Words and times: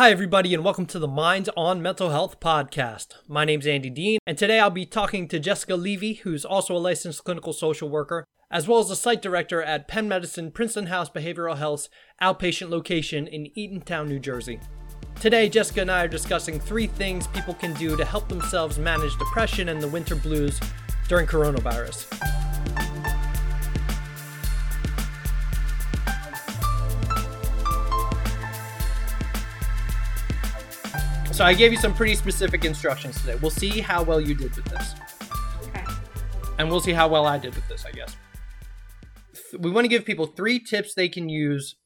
Hi, 0.00 0.10
everybody, 0.10 0.54
and 0.54 0.64
welcome 0.64 0.86
to 0.86 0.98
the 0.98 1.06
Minds 1.06 1.50
on 1.58 1.82
Mental 1.82 2.08
Health 2.08 2.40
podcast. 2.40 3.16
My 3.28 3.44
name's 3.44 3.66
Andy 3.66 3.90
Dean, 3.90 4.18
and 4.26 4.38
today 4.38 4.58
I'll 4.58 4.70
be 4.70 4.86
talking 4.86 5.28
to 5.28 5.38
Jessica 5.38 5.76
Levy, 5.76 6.14
who's 6.14 6.42
also 6.42 6.74
a 6.74 6.78
licensed 6.78 7.22
clinical 7.22 7.52
social 7.52 7.90
worker, 7.90 8.24
as 8.50 8.66
well 8.66 8.78
as 8.78 8.88
the 8.88 8.96
site 8.96 9.20
director 9.20 9.62
at 9.62 9.88
Penn 9.88 10.08
Medicine 10.08 10.52
Princeton 10.52 10.86
House 10.86 11.10
Behavioral 11.10 11.58
Health's 11.58 11.90
outpatient 12.22 12.70
location 12.70 13.26
in 13.26 13.50
Eatontown, 13.54 14.08
New 14.08 14.18
Jersey. 14.18 14.58
Today, 15.20 15.50
Jessica 15.50 15.82
and 15.82 15.90
I 15.90 16.04
are 16.04 16.08
discussing 16.08 16.58
three 16.58 16.86
things 16.86 17.26
people 17.26 17.52
can 17.52 17.74
do 17.74 17.94
to 17.98 18.04
help 18.06 18.26
themselves 18.26 18.78
manage 18.78 19.18
depression 19.18 19.68
and 19.68 19.82
the 19.82 19.88
winter 19.88 20.16
blues 20.16 20.58
during 21.08 21.26
coronavirus. 21.26 22.39
So 31.40 31.46
I 31.46 31.54
gave 31.54 31.72
you 31.72 31.78
some 31.78 31.94
pretty 31.94 32.14
specific 32.16 32.66
instructions 32.66 33.18
today. 33.18 33.34
We'll 33.36 33.50
see 33.50 33.80
how 33.80 34.02
well 34.02 34.20
you 34.20 34.34
did 34.34 34.54
with 34.54 34.66
this. 34.66 34.94
Okay. 35.68 35.86
And 36.58 36.68
we'll 36.68 36.82
see 36.82 36.92
how 36.92 37.08
well 37.08 37.24
I 37.24 37.38
did 37.38 37.54
with 37.54 37.66
this, 37.66 37.86
I 37.86 37.92
guess. 37.92 38.14
We 39.58 39.70
want 39.70 39.86
to 39.86 39.88
give 39.88 40.04
people 40.04 40.26
three 40.26 40.60
tips 40.60 40.92
they 40.92 41.08
can 41.08 41.30
use 41.30 41.76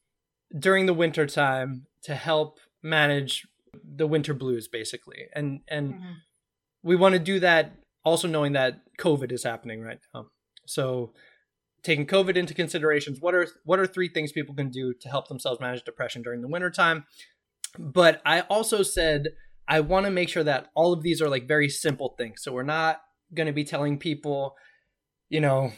during 0.59 0.87
the 0.87 0.93
winter 0.93 1.25
time 1.25 1.85
to 2.03 2.15
help 2.15 2.59
manage 2.83 3.47
the 3.81 4.05
winter 4.05 4.33
blues 4.33 4.67
basically. 4.67 5.27
And 5.33 5.61
and 5.69 5.93
Mhm. 5.93 6.15
we 6.83 6.97
want 6.97 7.13
to 7.13 7.19
do 7.19 7.39
that 7.39 7.77
also 8.03 8.27
knowing 8.27 8.51
that 8.51 8.81
COVID 8.99 9.31
is 9.31 9.45
happening 9.45 9.79
right 9.79 9.99
now. 10.13 10.31
So 10.65 11.13
taking 11.81 12.05
COVID 12.05 12.35
into 12.35 12.53
considerations, 12.53 13.21
what 13.21 13.33
are 13.33 13.47
what 13.63 13.79
are 13.79 13.87
three 13.87 14.09
things 14.09 14.33
people 14.33 14.53
can 14.53 14.69
do 14.69 14.93
to 14.93 15.07
help 15.07 15.29
themselves 15.29 15.61
manage 15.61 15.85
depression 15.85 16.23
during 16.23 16.41
the 16.41 16.49
winter 16.49 16.69
time? 16.69 17.05
But 17.77 18.21
I 18.25 18.41
also 18.41 18.83
said 18.83 19.29
I 19.67 19.79
want 19.79 20.05
to 20.05 20.11
make 20.11 20.29
sure 20.29 20.43
that 20.43 20.69
all 20.75 20.93
of 20.93 21.01
these 21.01 21.21
are 21.21 21.29
like 21.29 21.47
very 21.47 21.69
simple 21.69 22.15
things. 22.17 22.43
So 22.43 22.51
we're 22.51 22.63
not 22.63 23.01
going 23.33 23.47
to 23.47 23.53
be 23.53 23.63
telling 23.63 23.97
people, 23.97 24.55
you 25.29 25.41
know, 25.41 25.71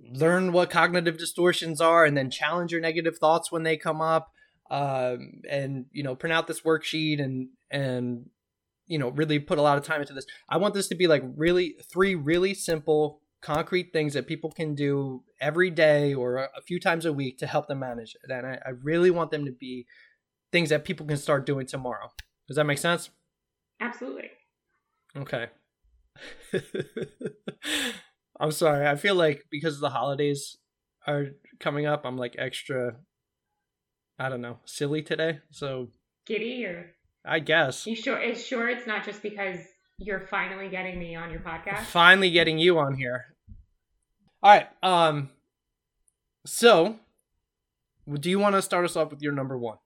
learn 0.00 0.52
what 0.52 0.70
cognitive 0.70 1.18
distortions 1.18 1.80
are 1.80 2.04
and 2.04 2.16
then 2.16 2.30
challenge 2.30 2.72
your 2.72 2.80
negative 2.80 3.18
thoughts 3.18 3.50
when 3.50 3.62
they 3.62 3.76
come 3.76 4.00
up 4.00 4.32
um, 4.70 5.42
and 5.48 5.86
you 5.92 6.02
know 6.02 6.16
print 6.16 6.32
out 6.32 6.46
this 6.46 6.62
worksheet 6.62 7.22
and 7.22 7.48
and 7.70 8.30
you 8.86 8.98
know 8.98 9.10
really 9.10 9.38
put 9.38 9.58
a 9.58 9.62
lot 9.62 9.78
of 9.78 9.84
time 9.84 10.00
into 10.00 10.14
this. 10.14 10.26
I 10.48 10.56
want 10.56 10.74
this 10.74 10.88
to 10.88 10.94
be 10.94 11.06
like 11.06 11.22
really 11.36 11.76
three 11.92 12.14
really 12.14 12.54
simple 12.54 13.20
concrete 13.42 13.92
things 13.92 14.14
that 14.14 14.28
people 14.28 14.50
can 14.50 14.74
do 14.74 15.24
every 15.40 15.68
day 15.68 16.14
or 16.14 16.36
a 16.36 16.62
few 16.64 16.78
times 16.78 17.04
a 17.04 17.12
week 17.12 17.38
to 17.38 17.46
help 17.46 17.66
them 17.66 17.80
manage 17.80 18.14
it. 18.14 18.30
And 18.30 18.46
i, 18.46 18.58
I 18.64 18.70
really 18.70 19.10
want 19.10 19.32
them 19.32 19.44
to 19.46 19.52
be 19.52 19.86
things 20.52 20.70
that 20.70 20.84
people 20.84 21.06
can 21.06 21.16
start 21.16 21.44
doing 21.44 21.66
tomorrow. 21.66 22.12
Does 22.46 22.56
that 22.56 22.64
make 22.64 22.78
sense 22.78 23.10
Absolutely. 23.82 24.30
Okay. 25.16 25.48
I'm 28.40 28.52
sorry. 28.52 28.86
I 28.86 28.94
feel 28.94 29.16
like 29.16 29.44
because 29.50 29.80
the 29.80 29.90
holidays 29.90 30.56
are 31.06 31.26
coming 31.58 31.86
up, 31.86 32.02
I'm 32.04 32.16
like 32.16 32.36
extra 32.38 32.96
I 34.18 34.28
don't 34.28 34.40
know, 34.40 34.58
silly 34.64 35.02
today. 35.02 35.40
So 35.50 35.88
Giddy 36.26 36.64
or 36.64 36.92
I 37.24 37.40
guess 37.40 37.86
you 37.86 37.96
sure 37.96 38.20
it's 38.20 38.44
sure 38.44 38.68
it's 38.68 38.86
not 38.86 39.04
just 39.04 39.20
because 39.20 39.58
you're 39.98 40.26
finally 40.28 40.68
getting 40.68 40.98
me 40.98 41.16
on 41.16 41.30
your 41.30 41.40
podcast? 41.40 41.80
finally 41.86 42.30
getting 42.30 42.58
you 42.58 42.78
on 42.78 42.94
here. 42.94 43.34
All 44.42 44.50
right. 44.52 44.68
Um 44.82 45.30
so 46.46 47.00
do 48.12 48.30
you 48.30 48.38
want 48.38 48.54
to 48.54 48.62
start 48.62 48.84
us 48.84 48.94
off 48.96 49.10
with 49.10 49.22
your 49.22 49.32
number 49.32 49.58
1? 49.58 49.76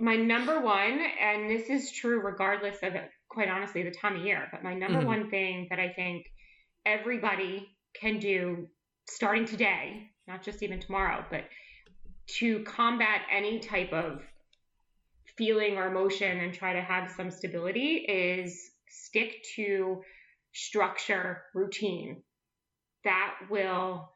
My 0.00 0.16
number 0.16 0.60
one, 0.60 1.00
and 1.20 1.50
this 1.50 1.68
is 1.68 1.92
true 1.92 2.20
regardless 2.20 2.82
of 2.82 2.94
quite 3.28 3.48
honestly 3.48 3.82
the 3.82 3.90
time 3.90 4.16
of 4.16 4.24
year, 4.24 4.48
but 4.50 4.62
my 4.62 4.74
number 4.74 5.00
Mhm. 5.00 5.06
one 5.06 5.30
thing 5.30 5.66
that 5.70 5.78
I 5.78 5.90
think 5.90 6.26
everybody 6.86 7.76
can 7.94 8.18
do 8.18 8.68
starting 9.06 9.44
today, 9.44 10.10
not 10.26 10.42
just 10.42 10.62
even 10.62 10.80
tomorrow, 10.80 11.24
but 11.30 11.48
to 12.26 12.62
combat 12.64 13.22
any 13.30 13.60
type 13.60 13.92
of 13.92 14.22
feeling 15.36 15.76
or 15.76 15.88
emotion 15.88 16.40
and 16.40 16.54
try 16.54 16.72
to 16.72 16.80
have 16.80 17.10
some 17.10 17.30
stability 17.30 17.96
is 17.96 18.70
stick 18.88 19.42
to 19.56 20.02
structure, 20.52 21.42
routine. 21.54 22.22
That 23.02 23.34
will 23.50 24.12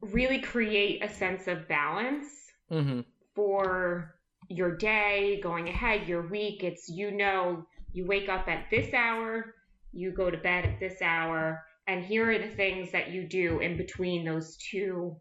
really 0.00 0.40
create 0.40 1.02
a 1.02 1.08
sense 1.08 1.48
of 1.48 1.68
balance 1.68 2.52
Mhm. 2.70 3.04
for 3.34 4.17
your 4.48 4.76
day 4.76 5.40
going 5.42 5.68
ahead, 5.68 6.08
your 6.08 6.26
week. 6.28 6.64
It's 6.64 6.88
you 6.88 7.10
know, 7.10 7.66
you 7.92 8.06
wake 8.06 8.28
up 8.28 8.48
at 8.48 8.70
this 8.70 8.92
hour, 8.94 9.54
you 9.92 10.12
go 10.12 10.30
to 10.30 10.38
bed 10.38 10.64
at 10.64 10.80
this 10.80 11.00
hour, 11.02 11.64
and 11.86 12.04
here 12.04 12.30
are 12.30 12.38
the 12.38 12.54
things 12.54 12.92
that 12.92 13.10
you 13.10 13.26
do 13.26 13.60
in 13.60 13.76
between 13.76 14.24
those 14.24 14.56
two 14.56 15.16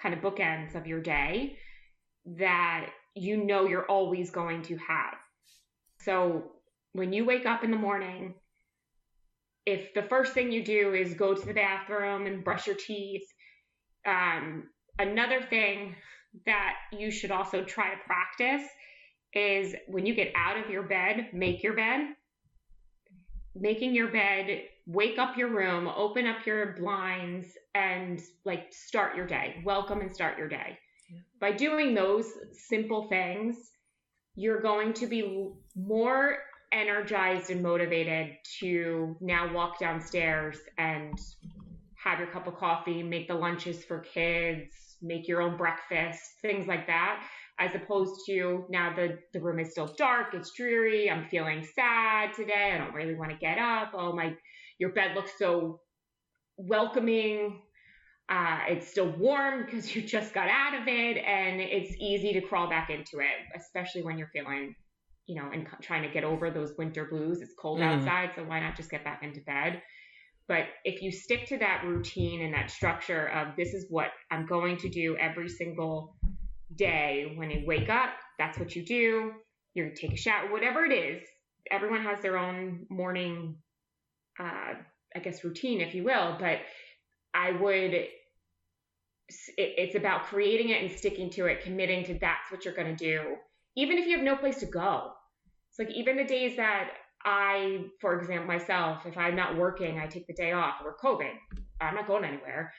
kind 0.00 0.14
of 0.14 0.20
bookends 0.20 0.74
of 0.74 0.86
your 0.86 1.00
day 1.00 1.56
that 2.24 2.90
you 3.14 3.44
know 3.44 3.66
you're 3.66 3.86
always 3.86 4.30
going 4.30 4.62
to 4.62 4.76
have. 4.76 5.14
So 6.02 6.52
when 6.92 7.12
you 7.12 7.24
wake 7.24 7.46
up 7.46 7.64
in 7.64 7.70
the 7.70 7.76
morning, 7.76 8.34
if 9.66 9.92
the 9.94 10.02
first 10.02 10.32
thing 10.32 10.50
you 10.50 10.64
do 10.64 10.94
is 10.94 11.14
go 11.14 11.34
to 11.34 11.46
the 11.46 11.52
bathroom 11.52 12.26
and 12.26 12.44
brush 12.44 12.66
your 12.66 12.76
teeth, 12.76 13.26
um, 14.06 14.64
another 14.98 15.42
thing 15.42 15.94
that 16.46 16.74
you 16.92 17.10
should 17.10 17.30
also 17.30 17.64
try 17.64 17.90
to 17.90 18.00
practice 18.06 18.68
is 19.32 19.74
when 19.86 20.06
you 20.06 20.14
get 20.14 20.32
out 20.34 20.56
of 20.58 20.70
your 20.70 20.82
bed, 20.82 21.28
make 21.32 21.62
your 21.62 21.74
bed. 21.74 22.14
Making 23.54 23.94
your 23.94 24.08
bed, 24.08 24.62
wake 24.86 25.18
up 25.18 25.36
your 25.36 25.48
room, 25.48 25.88
open 25.88 26.26
up 26.26 26.46
your 26.46 26.76
blinds, 26.78 27.48
and 27.74 28.20
like 28.44 28.72
start 28.72 29.16
your 29.16 29.26
day. 29.26 29.60
Welcome 29.64 30.00
and 30.00 30.12
start 30.12 30.38
your 30.38 30.48
day. 30.48 30.78
By 31.40 31.52
doing 31.52 31.94
those 31.94 32.26
simple 32.52 33.08
things, 33.08 33.56
you're 34.36 34.60
going 34.60 34.92
to 34.94 35.06
be 35.06 35.50
more 35.74 36.38
energized 36.72 37.50
and 37.50 37.62
motivated 37.62 38.36
to 38.60 39.16
now 39.20 39.52
walk 39.52 39.80
downstairs 39.80 40.56
and 40.78 41.18
have 41.96 42.20
your 42.20 42.28
cup 42.28 42.46
of 42.46 42.56
coffee, 42.56 43.02
make 43.02 43.26
the 43.26 43.34
lunches 43.34 43.84
for 43.84 43.98
kids, 43.98 44.89
make 45.02 45.28
your 45.28 45.42
own 45.42 45.56
breakfast, 45.56 46.22
things 46.42 46.66
like 46.66 46.86
that, 46.86 47.24
as 47.58 47.74
opposed 47.74 48.20
to 48.26 48.64
now 48.70 48.94
the, 48.94 49.18
the 49.32 49.40
room 49.40 49.58
is 49.58 49.70
still 49.70 49.92
dark, 49.98 50.34
it's 50.34 50.52
dreary, 50.56 51.10
I'm 51.10 51.28
feeling 51.28 51.64
sad 51.74 52.34
today, 52.34 52.72
I 52.74 52.78
don't 52.78 52.94
really 52.94 53.14
want 53.14 53.30
to 53.30 53.36
get 53.36 53.58
up. 53.58 53.92
Oh 53.94 54.12
my 54.14 54.34
your 54.78 54.90
bed 54.92 55.14
looks 55.14 55.32
so 55.38 55.80
welcoming. 56.56 57.62
Uh, 58.28 58.60
it's 58.68 58.88
still 58.88 59.10
warm 59.18 59.64
because 59.64 59.94
you 59.96 60.02
just 60.02 60.32
got 60.32 60.48
out 60.48 60.80
of 60.80 60.86
it, 60.88 61.16
and 61.18 61.60
it's 61.60 61.94
easy 61.98 62.32
to 62.34 62.40
crawl 62.40 62.68
back 62.68 62.90
into 62.90 63.18
it, 63.18 63.26
especially 63.56 64.02
when 64.02 64.18
you're 64.18 64.30
feeling, 64.32 64.74
you 65.26 65.34
know, 65.40 65.50
and 65.52 65.66
trying 65.82 66.02
to 66.02 66.08
get 66.08 66.24
over 66.24 66.50
those 66.50 66.74
winter 66.78 67.06
blues. 67.10 67.40
It's 67.42 67.54
cold 67.58 67.80
Mhm. 67.80 67.96
outside, 67.96 68.30
so 68.36 68.44
why 68.44 68.60
not 68.60 68.76
just 68.76 68.90
get 68.90 69.04
back 69.04 69.22
into 69.22 69.40
bed? 69.40 69.82
But 70.50 70.64
if 70.84 71.00
you 71.00 71.12
stick 71.12 71.46
to 71.46 71.58
that 71.58 71.84
routine 71.86 72.42
and 72.42 72.52
that 72.54 72.72
structure 72.72 73.28
of 73.28 73.54
this 73.56 73.72
is 73.72 73.86
what 73.88 74.08
I'm 74.32 74.46
going 74.46 74.78
to 74.78 74.88
do 74.88 75.16
every 75.16 75.48
single 75.48 76.16
day 76.74 77.34
when 77.36 77.52
you 77.52 77.62
wake 77.64 77.88
up, 77.88 78.10
that's 78.36 78.58
what 78.58 78.74
you 78.74 78.84
do. 78.84 79.32
To 79.76 79.94
take 79.94 80.12
a 80.12 80.16
shower, 80.16 80.50
whatever 80.50 80.84
it 80.84 80.92
is. 80.92 81.22
Everyone 81.70 82.02
has 82.02 82.20
their 82.20 82.36
own 82.36 82.84
morning, 82.90 83.58
uh, 84.40 84.74
I 85.14 85.18
guess, 85.22 85.44
routine, 85.44 85.80
if 85.80 85.94
you 85.94 86.02
will. 86.02 86.36
But 86.40 86.58
I 87.32 87.52
would, 87.52 87.94
it, 87.94 88.10
it's 89.56 89.94
about 89.94 90.24
creating 90.24 90.70
it 90.70 90.82
and 90.82 90.90
sticking 90.90 91.30
to 91.30 91.46
it, 91.46 91.62
committing 91.62 92.04
to 92.06 92.14
that's 92.14 92.50
what 92.50 92.64
you're 92.64 92.74
going 92.74 92.96
to 92.96 93.04
do, 93.04 93.36
even 93.76 93.98
if 93.98 94.08
you 94.08 94.16
have 94.16 94.24
no 94.24 94.34
place 94.34 94.58
to 94.58 94.66
go. 94.66 95.12
It's 95.70 95.78
like 95.78 95.96
even 95.96 96.16
the 96.16 96.24
days 96.24 96.56
that 96.56 96.88
I, 97.24 97.84
for 98.00 98.18
example, 98.18 98.46
myself, 98.46 99.04
if 99.06 99.16
I'm 99.16 99.36
not 99.36 99.56
working, 99.56 99.98
I 99.98 100.06
take 100.06 100.26
the 100.26 100.34
day 100.34 100.52
off 100.52 100.76
We're 100.84 100.96
COVID. 100.96 101.32
I'm 101.80 101.94
not 101.94 102.06
going 102.06 102.24
anywhere. 102.24 102.72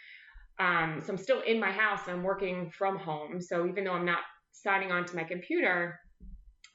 Um, 0.60 1.02
so 1.04 1.14
I'm 1.14 1.18
still 1.18 1.42
in 1.42 1.60
my 1.60 1.72
house. 1.72 2.02
I'm 2.08 2.24
working 2.24 2.72
from 2.72 2.98
home. 2.98 3.42
So 3.42 3.68
even 3.68 3.84
though 3.84 3.94
I'm 3.94 4.06
not 4.06 4.22
signing 4.52 4.92
on 4.92 5.06
to 5.06 5.16
my 5.16 5.24
computer, 5.24 6.00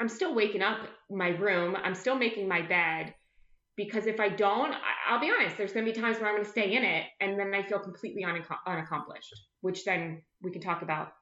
I'm 0.00 0.08
still 0.08 0.34
waking 0.34 0.62
up 0.62 0.78
my 1.10 1.28
room. 1.28 1.76
I'm 1.82 1.94
still 1.94 2.16
making 2.16 2.48
my 2.48 2.62
bed 2.62 3.14
because 3.76 4.06
if 4.06 4.20
I 4.20 4.28
don't, 4.28 4.74
I'll 5.08 5.20
be 5.20 5.30
honest, 5.30 5.56
there's 5.56 5.72
going 5.72 5.84
to 5.86 5.92
be 5.92 5.98
times 5.98 6.18
where 6.18 6.28
I'm 6.28 6.34
going 6.34 6.44
to 6.44 6.50
stay 6.50 6.74
in 6.74 6.82
it 6.82 7.04
and 7.20 7.38
then 7.38 7.54
I 7.54 7.62
feel 7.62 7.78
completely 7.78 8.24
unac- 8.24 8.58
unaccomplished, 8.66 9.34
which 9.60 9.84
then 9.84 10.22
we 10.42 10.50
can 10.50 10.62
talk 10.62 10.82
about 10.82 11.12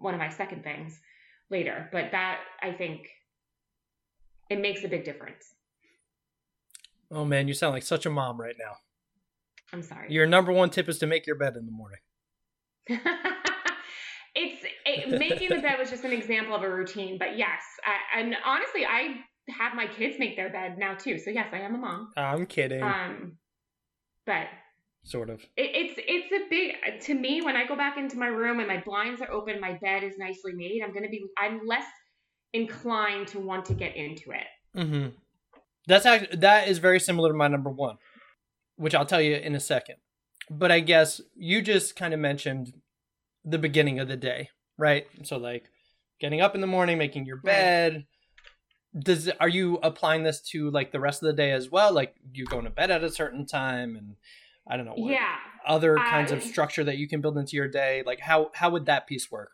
one 0.00 0.14
of 0.14 0.20
my 0.20 0.28
second 0.28 0.62
things 0.62 0.98
later. 1.50 1.88
But 1.90 2.12
that, 2.12 2.40
I 2.62 2.72
think, 2.72 3.08
it 4.50 4.60
makes 4.60 4.84
a 4.84 4.88
big 4.88 5.04
difference. 5.04 5.54
Oh 7.10 7.24
man, 7.24 7.46
you 7.48 7.54
sound 7.54 7.74
like 7.74 7.82
such 7.82 8.06
a 8.06 8.10
mom 8.10 8.40
right 8.40 8.56
now. 8.58 8.76
I'm 9.72 9.82
sorry. 9.82 10.12
Your 10.12 10.26
number 10.26 10.52
one 10.52 10.70
tip 10.70 10.88
is 10.88 10.98
to 10.98 11.06
make 11.06 11.26
your 11.26 11.36
bed 11.36 11.56
in 11.56 11.66
the 11.66 11.72
morning. 11.72 11.98
it's 14.34 14.64
it, 14.86 15.18
making 15.18 15.50
the 15.50 15.60
bed 15.60 15.78
was 15.78 15.90
just 15.90 16.04
an 16.04 16.12
example 16.12 16.54
of 16.54 16.62
a 16.62 16.68
routine, 16.68 17.18
but 17.18 17.38
yes, 17.38 17.62
I, 17.84 18.20
and 18.20 18.34
honestly, 18.44 18.84
I 18.84 19.16
have 19.50 19.74
my 19.74 19.86
kids 19.86 20.16
make 20.18 20.36
their 20.36 20.50
bed 20.50 20.78
now 20.78 20.94
too. 20.94 21.18
So 21.18 21.30
yes, 21.30 21.48
I 21.52 21.60
am 21.60 21.74
a 21.74 21.78
mom. 21.78 22.10
I'm 22.16 22.46
kidding. 22.46 22.82
Um, 22.82 23.36
but 24.26 24.46
sort 25.04 25.30
of. 25.30 25.40
It, 25.56 25.70
it's 25.74 25.94
it's 25.98 26.32
a 26.32 26.48
big 26.48 27.00
to 27.02 27.14
me 27.14 27.42
when 27.42 27.56
I 27.56 27.66
go 27.66 27.76
back 27.76 27.96
into 27.98 28.16
my 28.16 28.28
room 28.28 28.58
and 28.58 28.68
my 28.68 28.80
blinds 28.80 29.20
are 29.20 29.30
open, 29.30 29.60
my 29.60 29.78
bed 29.82 30.02
is 30.02 30.14
nicely 30.18 30.52
made. 30.54 30.82
I'm 30.84 30.94
gonna 30.94 31.08
be 31.08 31.24
I'm 31.38 31.60
less 31.66 31.86
inclined 32.52 33.28
to 33.28 33.38
want 33.38 33.64
to 33.66 33.74
get 33.74 33.96
into 33.96 34.30
it. 34.30 34.46
Mm-hmm. 34.76 35.08
That's 35.86 36.06
actually 36.06 36.36
that 36.38 36.68
is 36.68 36.78
very 36.78 37.00
similar 37.00 37.30
to 37.30 37.36
my 37.36 37.48
number 37.48 37.70
one, 37.70 37.96
which 38.76 38.94
I'll 38.94 39.06
tell 39.06 39.20
you 39.20 39.34
in 39.34 39.54
a 39.54 39.60
second. 39.60 39.96
But 40.50 40.70
I 40.70 40.80
guess 40.80 41.20
you 41.34 41.62
just 41.62 41.96
kind 41.96 42.14
of 42.14 42.20
mentioned 42.20 42.72
the 43.44 43.58
beginning 43.58 43.98
of 43.98 44.08
the 44.08 44.16
day, 44.16 44.50
right? 44.78 45.06
So 45.24 45.36
like 45.36 45.64
getting 46.20 46.40
up 46.40 46.54
in 46.54 46.60
the 46.60 46.66
morning, 46.66 46.98
making 46.98 47.26
your 47.26 47.38
bed. 47.38 47.94
Right. 47.94 48.06
Does 49.04 49.30
are 49.40 49.48
you 49.48 49.78
applying 49.82 50.22
this 50.22 50.40
to 50.50 50.70
like 50.70 50.92
the 50.92 51.00
rest 51.00 51.22
of 51.22 51.26
the 51.26 51.32
day 51.32 51.50
as 51.50 51.70
well? 51.70 51.92
Like 51.92 52.14
you 52.32 52.44
going 52.44 52.64
to 52.64 52.70
bed 52.70 52.90
at 52.90 53.02
a 53.02 53.10
certain 53.10 53.46
time 53.46 53.96
and 53.96 54.16
I 54.68 54.76
don't 54.76 54.84
know. 54.84 54.94
What, 54.94 55.12
yeah. 55.12 55.36
Other 55.66 55.96
kinds 55.96 56.30
of 56.30 56.42
structure 56.42 56.84
that 56.84 56.98
you 56.98 57.08
can 57.08 57.20
build 57.20 57.38
into 57.38 57.56
your 57.56 57.68
day. 57.68 58.02
Like 58.04 58.20
how 58.20 58.50
how 58.54 58.70
would 58.70 58.86
that 58.86 59.06
piece 59.06 59.30
work? 59.30 59.52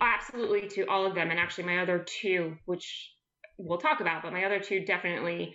Absolutely 0.00 0.68
to 0.68 0.86
all 0.86 1.06
of 1.06 1.14
them, 1.14 1.30
and 1.30 1.40
actually 1.40 1.64
my 1.64 1.78
other 1.78 2.04
two, 2.06 2.56
which 2.66 3.12
we'll 3.56 3.78
talk 3.78 4.00
about, 4.00 4.22
but 4.22 4.32
my 4.32 4.44
other 4.44 4.60
two 4.60 4.84
definitely 4.84 5.54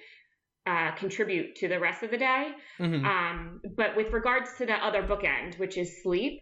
uh, 0.67 0.91
contribute 0.95 1.55
to 1.55 1.67
the 1.67 1.79
rest 1.79 2.01
of 2.01 2.09
the 2.09 2.17
day. 2.17 2.51
Mm-hmm. 2.79 3.05
Um, 3.05 3.61
but 3.75 3.95
with 3.95 4.11
regards 4.11 4.49
to 4.57 4.65
the 4.65 4.73
other 4.73 5.03
bookend, 5.03 5.59
which 5.59 5.77
is 5.77 6.01
sleep, 6.01 6.41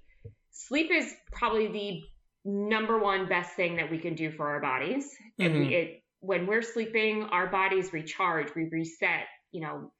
sleep 0.51 0.91
is 0.91 1.13
probably 1.31 1.67
the 1.67 2.01
number 2.45 2.99
one 2.99 3.27
best 3.27 3.55
thing 3.55 3.75
that 3.77 3.91
we 3.91 3.97
can 3.97 4.15
do 4.15 4.31
for 4.31 4.49
our 4.49 4.61
bodies. 4.61 5.09
Mm-hmm. 5.39 5.59
We, 5.59 5.75
it, 5.75 6.03
when 6.19 6.47
we're 6.47 6.61
sleeping, 6.61 7.23
our 7.31 7.47
bodies 7.47 7.91
recharge, 7.91 8.55
we 8.55 8.69
reset, 8.71 9.25
you 9.51 9.61
know, 9.61 9.91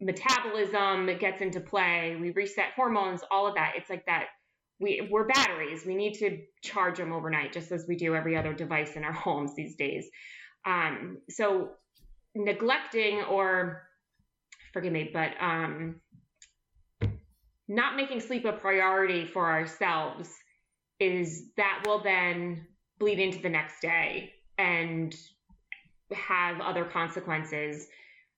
metabolism 0.00 1.08
gets 1.18 1.40
into 1.40 1.60
play, 1.60 2.16
we 2.20 2.30
reset 2.30 2.72
hormones, 2.76 3.22
all 3.30 3.46
of 3.46 3.54
that. 3.54 3.72
It's 3.76 3.88
like 3.88 4.04
that. 4.06 4.26
We, 4.80 5.08
we're 5.10 5.26
batteries. 5.26 5.84
We 5.84 5.94
need 5.94 6.14
to 6.14 6.38
charge 6.62 6.98
them 6.98 7.12
overnight, 7.12 7.52
just 7.52 7.70
as 7.70 7.86
we 7.86 7.96
do 7.96 8.14
every 8.14 8.36
other 8.36 8.54
device 8.54 8.96
in 8.96 9.04
our 9.04 9.12
homes 9.26 9.54
these 9.54 9.76
days. 9.76 10.08
Um, 10.66 11.18
so 11.28 11.70
neglecting 12.34 13.22
or 13.22 13.82
forgive 14.72 14.92
me, 14.92 15.10
but 15.12 15.32
um, 15.40 15.96
not 17.68 17.96
making 17.96 18.20
sleep 18.20 18.44
a 18.44 18.52
priority 18.52 19.26
for 19.26 19.50
ourselves 19.50 20.28
is 20.98 21.46
that 21.56 21.82
will 21.86 22.02
then 22.02 22.66
bleed 22.98 23.18
into 23.18 23.40
the 23.40 23.48
next 23.48 23.80
day 23.80 24.32
and 24.58 25.16
have 26.12 26.60
other 26.60 26.84
consequences 26.84 27.86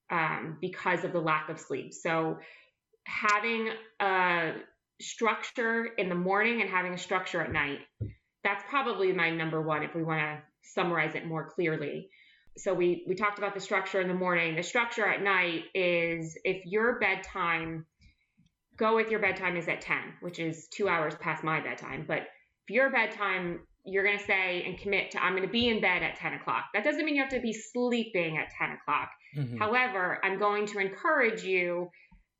um, 0.09 0.57
because 0.61 1.03
of 1.03 1.11
the 1.11 1.19
lack 1.19 1.49
of 1.49 1.59
sleep. 1.59 1.93
So 1.93 2.37
having 3.05 3.69
a 3.99 4.53
structure 5.01 5.85
in 5.97 6.09
the 6.09 6.15
morning 6.15 6.61
and 6.61 6.69
having 6.69 6.93
a 6.93 6.97
structure 6.97 7.41
at 7.41 7.51
night. 7.51 7.79
That's 8.43 8.63
probably 8.69 9.13
my 9.13 9.29
number 9.29 9.61
one 9.61 9.83
if 9.83 9.95
we 9.95 10.03
want 10.03 10.19
to 10.21 10.41
summarize 10.63 11.15
it 11.15 11.25
more 11.25 11.49
clearly. 11.49 12.09
So 12.57 12.73
we 12.73 13.03
we 13.07 13.15
talked 13.15 13.39
about 13.39 13.55
the 13.55 13.59
structure 13.59 13.99
in 13.99 14.07
the 14.07 14.13
morning. 14.13 14.55
The 14.55 14.63
structure 14.63 15.05
at 15.05 15.21
night 15.21 15.63
is 15.73 16.37
if 16.43 16.65
your 16.65 16.99
bedtime 16.99 17.85
go 18.77 18.95
with 18.95 19.09
your 19.09 19.19
bedtime 19.19 19.57
is 19.57 19.67
at 19.67 19.81
10 19.81 19.97
which 20.21 20.39
is 20.39 20.67
two 20.67 20.87
hours 20.87 21.13
past 21.15 21.43
my 21.43 21.59
bedtime 21.61 22.05
but 22.07 22.21
if 22.67 22.69
your 22.69 22.89
bedtime 22.89 23.59
you're 23.85 24.03
going 24.03 24.17
to 24.17 24.25
say 24.25 24.63
and 24.65 24.77
commit 24.79 25.11
to 25.11 25.23
i'm 25.23 25.33
going 25.33 25.47
to 25.47 25.51
be 25.51 25.67
in 25.67 25.81
bed 25.81 26.01
at 26.01 26.15
10 26.15 26.33
o'clock 26.33 26.65
that 26.73 26.83
doesn't 26.83 27.05
mean 27.05 27.15
you 27.15 27.21
have 27.21 27.31
to 27.31 27.39
be 27.39 27.53
sleeping 27.53 28.37
at 28.37 28.49
10 28.57 28.77
o'clock. 28.77 29.09
Mm-hmm. 29.37 29.57
however 29.57 30.19
i'm 30.23 30.39
going 30.39 30.65
to 30.67 30.79
encourage 30.79 31.43
you 31.43 31.89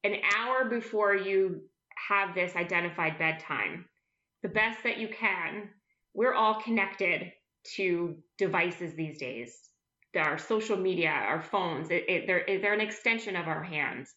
an 0.03 0.15
hour 0.35 0.65
before 0.65 1.15
you 1.15 1.61
have 2.09 2.35
this 2.35 2.55
identified 2.55 3.17
bedtime 3.17 3.85
the 4.41 4.49
best 4.49 4.83
that 4.83 4.97
you 4.97 5.07
can 5.07 5.69
we're 6.13 6.33
all 6.33 6.61
connected 6.61 7.31
to 7.75 8.15
devices 8.37 8.93
these 8.93 9.17
days 9.17 9.63
our 10.15 10.37
social 10.37 10.77
media, 10.77 11.09
our 11.09 11.41
phones, 11.41 11.89
it, 11.89 12.05
it, 12.07 12.27
they're, 12.27 12.45
they're 12.61 12.73
an 12.73 12.81
extension 12.81 13.35
of 13.35 13.47
our 13.47 13.63
hands. 13.63 14.13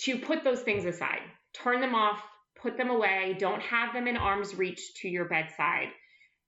To 0.00 0.18
put 0.18 0.44
those 0.44 0.60
things 0.60 0.84
aside, 0.84 1.20
turn 1.54 1.80
them 1.80 1.94
off, 1.94 2.22
put 2.60 2.76
them 2.76 2.90
away, 2.90 3.36
don't 3.38 3.62
have 3.62 3.92
them 3.92 4.06
in 4.06 4.16
arm's 4.16 4.54
reach 4.54 4.94
to 5.00 5.08
your 5.08 5.26
bedside, 5.26 5.88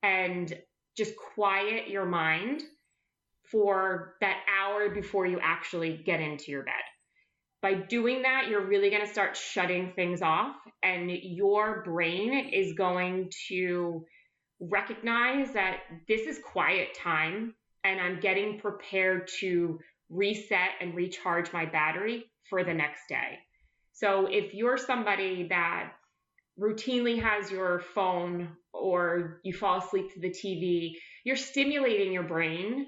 and 0.03 0.53
just 0.97 1.15
quiet 1.35 1.89
your 1.89 2.07
mind 2.07 2.63
for 3.51 4.17
that 4.21 4.39
hour 4.61 4.91
before 4.91 5.27
you 5.27 5.39
actually 5.43 6.03
get 6.05 6.21
into 6.21 6.51
your 6.51 6.63
bed. 6.65 6.75
By 7.61 7.75
doing 7.75 8.23
that, 8.23 8.47
you're 8.49 8.67
really 8.67 8.91
going 8.91 9.05
to 9.05 9.13
start 9.13 9.37
shutting 9.37 9.93
things 9.97 10.23
off, 10.23 10.57
and 10.83 11.11
your 11.11 11.83
brain 11.83 12.51
is 12.53 12.75
going 12.75 13.31
to 13.49 14.05
recognize 14.61 15.53
that 15.53 15.79
this 16.07 16.23
is 16.23 16.41
quiet 16.45 16.89
time 16.95 17.55
and 17.85 18.01
I'm 18.01 18.21
getting 18.21 18.59
prepared 18.59 19.29
to 19.41 19.79
reset 20.11 20.71
and 20.81 20.95
recharge 20.95 21.53
my 21.53 21.65
battery 21.65 22.25
for 22.49 22.65
the 22.65 22.75
next 22.75 23.03
day. 23.09 23.39
So 23.93 24.27
if 24.27 24.55
you're 24.55 24.79
somebody 24.79 25.49
that 25.49 25.93
routinely 26.59 27.23
has 27.23 27.51
your 27.51 27.81
phone 27.95 28.51
or 28.73 29.41
you 29.45 29.53
fall 29.53 29.79
asleep 29.79 30.13
to 30.15 30.21
the 30.21 30.31
TV, 30.31 30.93
you're 31.25 31.37
stimulating 31.37 32.13
your 32.13 32.25
brain 32.25 32.87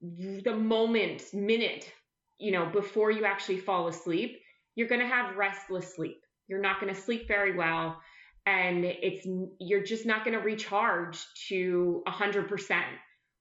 the 0.00 0.54
moment, 0.54 1.22
minute, 1.32 1.90
you 2.38 2.52
know, 2.52 2.66
before 2.66 3.10
you 3.10 3.24
actually 3.24 3.58
fall 3.58 3.88
asleep, 3.88 4.38
you're 4.74 4.88
going 4.88 5.00
to 5.00 5.06
have 5.06 5.36
restless 5.36 5.94
sleep. 5.94 6.20
You're 6.48 6.60
not 6.60 6.80
going 6.80 6.92
to 6.92 7.00
sleep 7.00 7.28
very 7.28 7.56
well 7.56 8.00
and 8.46 8.84
it's 8.84 9.26
you're 9.58 9.82
just 9.82 10.04
not 10.04 10.24
going 10.24 10.36
to 10.36 10.44
recharge 10.44 11.24
to 11.48 12.02
100% 12.06 12.82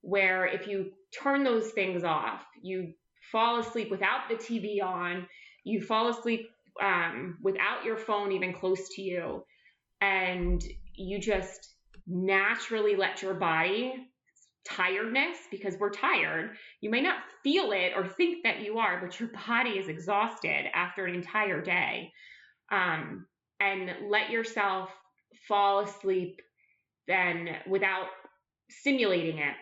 where 0.02 0.46
if 0.46 0.68
you 0.68 0.92
turn 1.18 1.44
those 1.44 1.72
things 1.72 2.04
off, 2.04 2.46
you 2.62 2.94
fall 3.32 3.60
asleep 3.60 3.90
without 3.90 4.30
the 4.30 4.36
TV 4.36 4.84
on, 4.84 5.28
you 5.64 5.82
fall 5.82 6.10
asleep 6.10 6.50
um, 6.82 7.38
without 7.42 7.86
your 7.86 7.98
phone 7.98 8.32
even 8.32 8.54
close 8.54 8.90
to 8.96 9.02
you, 9.02 9.44
and 10.02 10.64
you 10.96 11.20
just 11.20 11.76
naturally 12.06 12.96
let 12.96 13.22
your 13.22 13.34
body 13.34 13.94
tiredness 14.66 15.38
because 15.52 15.76
we're 15.80 15.92
tired. 15.92 16.52
You 16.82 16.90
may 16.90 17.02
not 17.02 17.18
feel 17.44 17.72
it 17.72 17.94
or 17.96 18.08
think 18.08 18.44
that 18.44 18.62
you 18.62 18.78
are, 18.78 19.00
but 19.02 19.20
your 19.20 19.30
body 19.48 19.72
is 19.72 19.88
exhausted 19.88 20.66
after 20.74 21.06
an 21.06 21.16
entire 21.16 21.62
day. 21.62 22.12
Um, 22.72 23.28
and 23.60 23.92
let 24.10 24.30
yourself 24.30 24.90
fall 25.48 25.82
asleep 25.82 26.42
then 27.08 27.50
without 27.68 28.08
simulating 28.70 29.38
it 29.38 29.56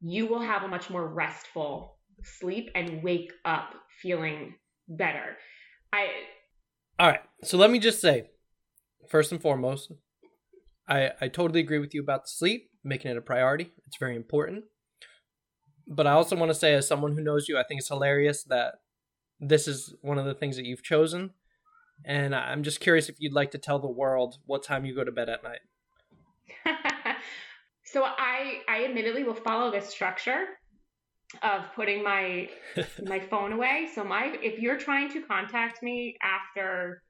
you 0.00 0.26
will 0.26 0.40
have 0.40 0.62
a 0.62 0.68
much 0.68 0.90
more 0.90 1.06
restful 1.06 1.96
sleep 2.22 2.70
and 2.74 3.02
wake 3.02 3.32
up 3.44 3.74
feeling 4.00 4.54
better. 4.88 5.36
I 5.92 6.08
All 6.98 7.08
right. 7.08 7.20
So 7.44 7.56
let 7.56 7.70
me 7.70 7.78
just 7.78 8.00
say 8.00 8.30
first 9.08 9.32
and 9.32 9.40
foremost, 9.40 9.92
I 10.88 11.10
I 11.20 11.28
totally 11.28 11.60
agree 11.60 11.78
with 11.78 11.94
you 11.94 12.02
about 12.02 12.24
the 12.24 12.30
sleep, 12.30 12.70
making 12.84 13.10
it 13.10 13.16
a 13.16 13.22
priority. 13.22 13.72
It's 13.86 13.98
very 13.98 14.16
important. 14.16 14.64
But 15.86 16.06
I 16.06 16.12
also 16.12 16.36
want 16.36 16.50
to 16.50 16.54
say 16.54 16.74
as 16.74 16.86
someone 16.86 17.12
who 17.12 17.22
knows 17.22 17.48
you, 17.48 17.58
I 17.58 17.62
think 17.62 17.80
it's 17.80 17.88
hilarious 17.88 18.44
that 18.44 18.74
this 19.40 19.66
is 19.66 19.94
one 20.02 20.18
of 20.18 20.26
the 20.26 20.34
things 20.34 20.56
that 20.56 20.66
you've 20.66 20.82
chosen. 20.82 21.30
And 22.04 22.34
I'm 22.34 22.62
just 22.62 22.80
curious 22.80 23.08
if 23.08 23.16
you'd 23.18 23.32
like 23.32 23.50
to 23.52 23.58
tell 23.58 23.78
the 23.78 23.88
world 23.88 24.38
what 24.46 24.62
time 24.62 24.84
you 24.84 24.94
go 24.94 25.02
to 25.02 25.10
bed 25.10 25.28
at 25.28 25.42
night. 25.42 25.60
So 27.92 28.04
I 28.04 28.60
I 28.68 28.84
admittedly 28.84 29.24
will 29.24 29.34
follow 29.34 29.70
this 29.70 29.88
structure 29.88 30.44
of 31.42 31.62
putting 31.74 32.02
my 32.02 32.48
my 33.04 33.18
phone 33.18 33.52
away. 33.52 33.88
So 33.94 34.04
my 34.04 34.36
if 34.42 34.60
you're 34.60 34.76
trying 34.76 35.10
to 35.12 35.22
contact 35.22 35.82
me 35.82 36.16
after 36.22 37.02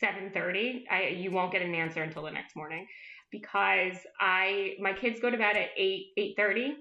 7:30, 0.00 0.84
I 0.90 1.08
you 1.08 1.30
won't 1.30 1.52
get 1.52 1.62
an 1.62 1.74
answer 1.74 2.02
until 2.02 2.22
the 2.22 2.30
next 2.30 2.56
morning 2.56 2.86
because 3.30 3.96
I 4.20 4.76
my 4.80 4.92
kids 4.92 5.20
go 5.20 5.30
to 5.30 5.36
bed 5.36 5.56
at 5.56 5.70
8 5.76 6.06
8:30 6.38 6.74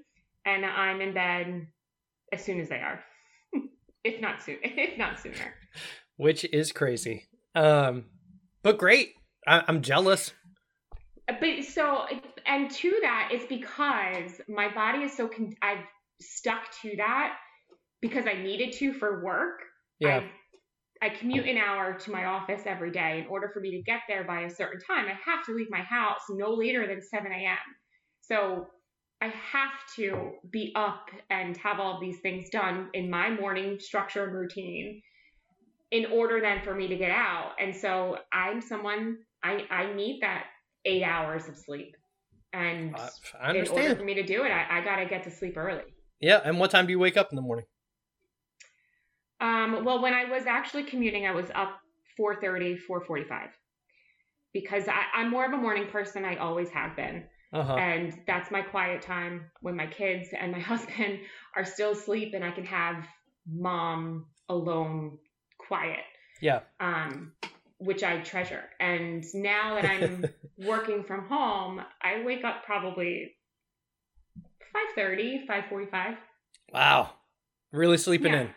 and 0.45 0.65
I'm 0.65 1.01
in 1.01 1.13
bed 1.13 1.67
as 2.31 2.43
soon 2.43 2.59
as 2.59 2.69
they 2.69 2.79
are. 2.79 3.03
if 4.03 4.21
not 4.21 4.41
soon 4.41 4.57
if 4.63 4.97
not 4.97 5.19
sooner. 5.19 5.55
Which 6.17 6.43
is 6.45 6.71
crazy. 6.71 7.27
Um 7.55 8.05
but 8.63 8.77
great. 8.77 9.13
I, 9.47 9.63
I'm 9.67 9.81
jealous. 9.81 10.31
But 11.27 11.63
so 11.63 12.05
and 12.45 12.69
to 12.69 12.99
that, 13.01 13.29
it's 13.31 13.45
because 13.45 14.41
my 14.47 14.73
body 14.73 14.99
is 14.99 15.15
so 15.15 15.27
con- 15.27 15.55
I've 15.61 15.85
stuck 16.19 16.71
to 16.81 16.95
that 16.97 17.37
because 18.01 18.25
I 18.27 18.33
needed 18.33 18.73
to 18.73 18.93
for 18.93 19.23
work. 19.23 19.61
Yeah. 19.99 20.23
I 21.01 21.09
commute 21.09 21.47
an 21.47 21.57
hour 21.57 21.93
to 21.93 22.11
my 22.11 22.25
office 22.25 22.61
every 22.65 22.91
day. 22.91 23.23
In 23.23 23.27
order 23.27 23.49
for 23.53 23.59
me 23.59 23.71
to 23.71 23.81
get 23.81 24.01
there 24.07 24.23
by 24.23 24.41
a 24.41 24.49
certain 24.49 24.79
time, 24.79 25.07
I 25.07 25.17
have 25.29 25.43
to 25.47 25.53
leave 25.53 25.69
my 25.69 25.81
house 25.81 26.21
no 26.29 26.53
later 26.53 26.85
than 26.87 27.01
7 27.01 27.31
a.m. 27.31 27.57
So 28.21 28.67
I 29.19 29.27
have 29.27 29.71
to 29.95 30.33
be 30.51 30.73
up 30.75 31.07
and 31.29 31.57
have 31.57 31.79
all 31.79 31.99
these 31.99 32.19
things 32.19 32.49
done 32.49 32.89
in 32.93 33.09
my 33.09 33.29
morning 33.31 33.77
structure 33.79 34.25
and 34.25 34.33
routine 34.33 35.01
in 35.91 36.05
order 36.05 36.39
then 36.39 36.61
for 36.63 36.75
me 36.75 36.87
to 36.87 36.95
get 36.95 37.11
out. 37.11 37.53
And 37.59 37.75
so 37.75 38.17
I'm 38.31 38.61
someone 38.61 39.17
I, 39.43 39.65
I 39.69 39.93
need 39.93 40.19
that 40.21 40.45
eight 40.85 41.03
hours 41.03 41.47
of 41.47 41.57
sleep. 41.57 41.95
And 42.53 42.95
uh, 42.95 43.09
in 43.53 43.67
order 43.67 43.95
for 43.95 44.03
me 44.03 44.13
to 44.15 44.23
do 44.23 44.43
it, 44.43 44.51
I, 44.51 44.79
I 44.79 44.83
gotta 44.83 45.05
get 45.05 45.23
to 45.23 45.31
sleep 45.31 45.57
early. 45.57 45.83
Yeah, 46.19 46.41
and 46.43 46.59
what 46.59 46.69
time 46.69 46.85
do 46.85 46.91
you 46.91 46.99
wake 46.99 47.17
up 47.17 47.29
in 47.31 47.35
the 47.35 47.41
morning? 47.41 47.65
Um, 49.41 49.83
well, 49.83 50.01
when 50.01 50.13
I 50.13 50.25
was 50.25 50.45
actually 50.45 50.83
commuting, 50.83 51.25
I 51.25 51.31
was 51.31 51.47
up 51.55 51.79
4.30, 52.19 52.77
4.45 52.87 53.49
because 54.53 54.87
I, 54.87 55.03
I'm 55.15 55.29
more 55.31 55.45
of 55.45 55.51
a 55.51 55.57
morning 55.57 55.87
person. 55.87 56.23
I 56.23 56.35
always 56.35 56.69
have 56.69 56.95
been. 56.95 57.23
Uh-huh. 57.53 57.73
And 57.73 58.17
that's 58.27 58.49
my 58.51 58.61
quiet 58.61 59.01
time 59.01 59.45
when 59.61 59.75
my 59.75 59.87
kids 59.87 60.29
and 60.37 60.51
my 60.51 60.59
husband 60.71 61.19
are 61.55 61.65
still 61.65 61.91
asleep 61.91 62.33
and 62.33 62.43
I 62.43 62.51
can 62.51 62.65
have 62.65 63.05
mom 63.51 64.27
alone 64.47 65.17
quiet. 65.57 65.99
Yeah. 66.39 66.61
Um, 66.79 67.33
which 67.79 68.03
I 68.03 68.19
treasure. 68.21 68.63
And 68.79 69.25
now 69.33 69.75
that 69.75 69.85
I'm 69.85 70.25
working 70.57 71.03
from 71.03 71.27
home, 71.27 71.81
I 72.01 72.23
wake 72.23 72.43
up 72.43 72.63
probably 72.63 73.33
5.30, 74.97 75.47
5.45. 75.47 76.15
Wow. 76.71 77.11
Really 77.71 77.97
sleeping 77.97 78.33
yeah. 78.33 78.41
in. 78.41 78.49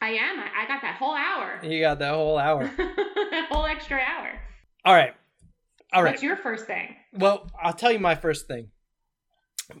I 0.00 0.10
am. 0.10 0.38
I, 0.38 0.64
I 0.64 0.68
got 0.68 0.82
that 0.82 0.96
whole 0.96 1.14
hour. 1.14 1.60
You 1.62 1.80
got 1.80 1.98
that 1.98 2.14
whole 2.14 2.38
hour. 2.38 2.64
that 2.76 3.48
whole 3.50 3.66
extra 3.66 3.98
hour. 3.98 4.32
All 4.84 4.94
right. 4.94 5.14
All 5.92 6.02
right. 6.02 6.12
What's 6.12 6.22
your 6.22 6.36
first 6.36 6.66
thing? 6.66 6.96
Well, 7.12 7.50
I'll 7.60 7.74
tell 7.74 7.92
you 7.92 7.98
my 7.98 8.14
first 8.14 8.46
thing. 8.46 8.70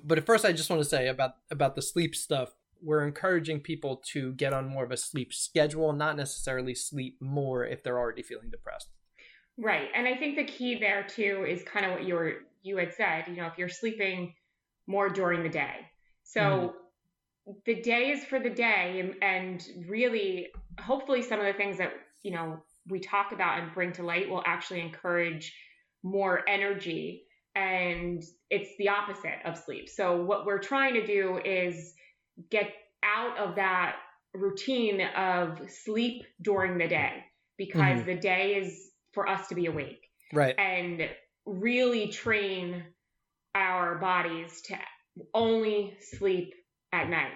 But 0.04 0.18
at 0.18 0.26
first 0.26 0.44
I 0.44 0.52
just 0.52 0.70
want 0.70 0.82
to 0.82 0.88
say 0.88 1.08
about 1.08 1.32
about 1.50 1.74
the 1.74 1.82
sleep 1.82 2.14
stuff. 2.14 2.50
We're 2.82 3.04
encouraging 3.06 3.60
people 3.60 4.02
to 4.12 4.32
get 4.32 4.52
on 4.52 4.68
more 4.68 4.84
of 4.84 4.90
a 4.90 4.96
sleep 4.96 5.34
schedule, 5.34 5.92
not 5.92 6.16
necessarily 6.16 6.74
sleep 6.74 7.16
more 7.20 7.64
if 7.64 7.82
they're 7.82 7.98
already 7.98 8.22
feeling 8.22 8.50
depressed. 8.50 8.88
Right. 9.58 9.88
And 9.94 10.06
I 10.06 10.16
think 10.16 10.36
the 10.36 10.44
key 10.44 10.78
there 10.78 11.04
too 11.04 11.44
is 11.46 11.62
kind 11.62 11.84
of 11.84 11.92
what 11.92 12.04
you 12.04 12.14
were 12.14 12.34
you 12.62 12.76
had 12.76 12.94
said, 12.94 13.24
you 13.28 13.36
know, 13.36 13.46
if 13.46 13.56
you're 13.56 13.68
sleeping 13.68 14.34
more 14.86 15.08
during 15.08 15.42
the 15.42 15.48
day. 15.48 15.86
So 16.24 16.40
mm 16.40 16.72
the 17.66 17.80
day 17.80 18.10
is 18.10 18.24
for 18.24 18.38
the 18.38 18.50
day 18.50 19.00
and, 19.00 19.14
and 19.22 19.88
really 19.88 20.48
hopefully 20.78 21.22
some 21.22 21.40
of 21.40 21.46
the 21.46 21.52
things 21.52 21.78
that 21.78 21.92
you 22.22 22.32
know 22.32 22.62
we 22.88 23.00
talk 23.00 23.32
about 23.32 23.60
and 23.60 23.72
bring 23.74 23.92
to 23.92 24.02
light 24.02 24.28
will 24.28 24.42
actually 24.46 24.80
encourage 24.80 25.54
more 26.02 26.48
energy 26.48 27.24
and 27.54 28.22
it's 28.48 28.70
the 28.78 28.88
opposite 28.88 29.38
of 29.44 29.58
sleep. 29.58 29.88
So 29.88 30.22
what 30.22 30.46
we're 30.46 30.60
trying 30.60 30.94
to 30.94 31.06
do 31.06 31.38
is 31.44 31.94
get 32.50 32.72
out 33.02 33.36
of 33.38 33.56
that 33.56 33.96
routine 34.34 35.00
of 35.00 35.60
sleep 35.68 36.22
during 36.40 36.78
the 36.78 36.86
day 36.86 37.24
because 37.58 37.98
mm-hmm. 37.98 38.06
the 38.06 38.14
day 38.14 38.54
is 38.54 38.90
for 39.12 39.28
us 39.28 39.48
to 39.48 39.54
be 39.54 39.66
awake. 39.66 40.06
Right. 40.32 40.54
And 40.58 41.08
really 41.44 42.08
train 42.08 42.84
our 43.54 43.98
bodies 43.98 44.62
to 44.66 44.78
only 45.34 45.96
sleep 46.00 46.54
at 46.92 47.08
night. 47.08 47.32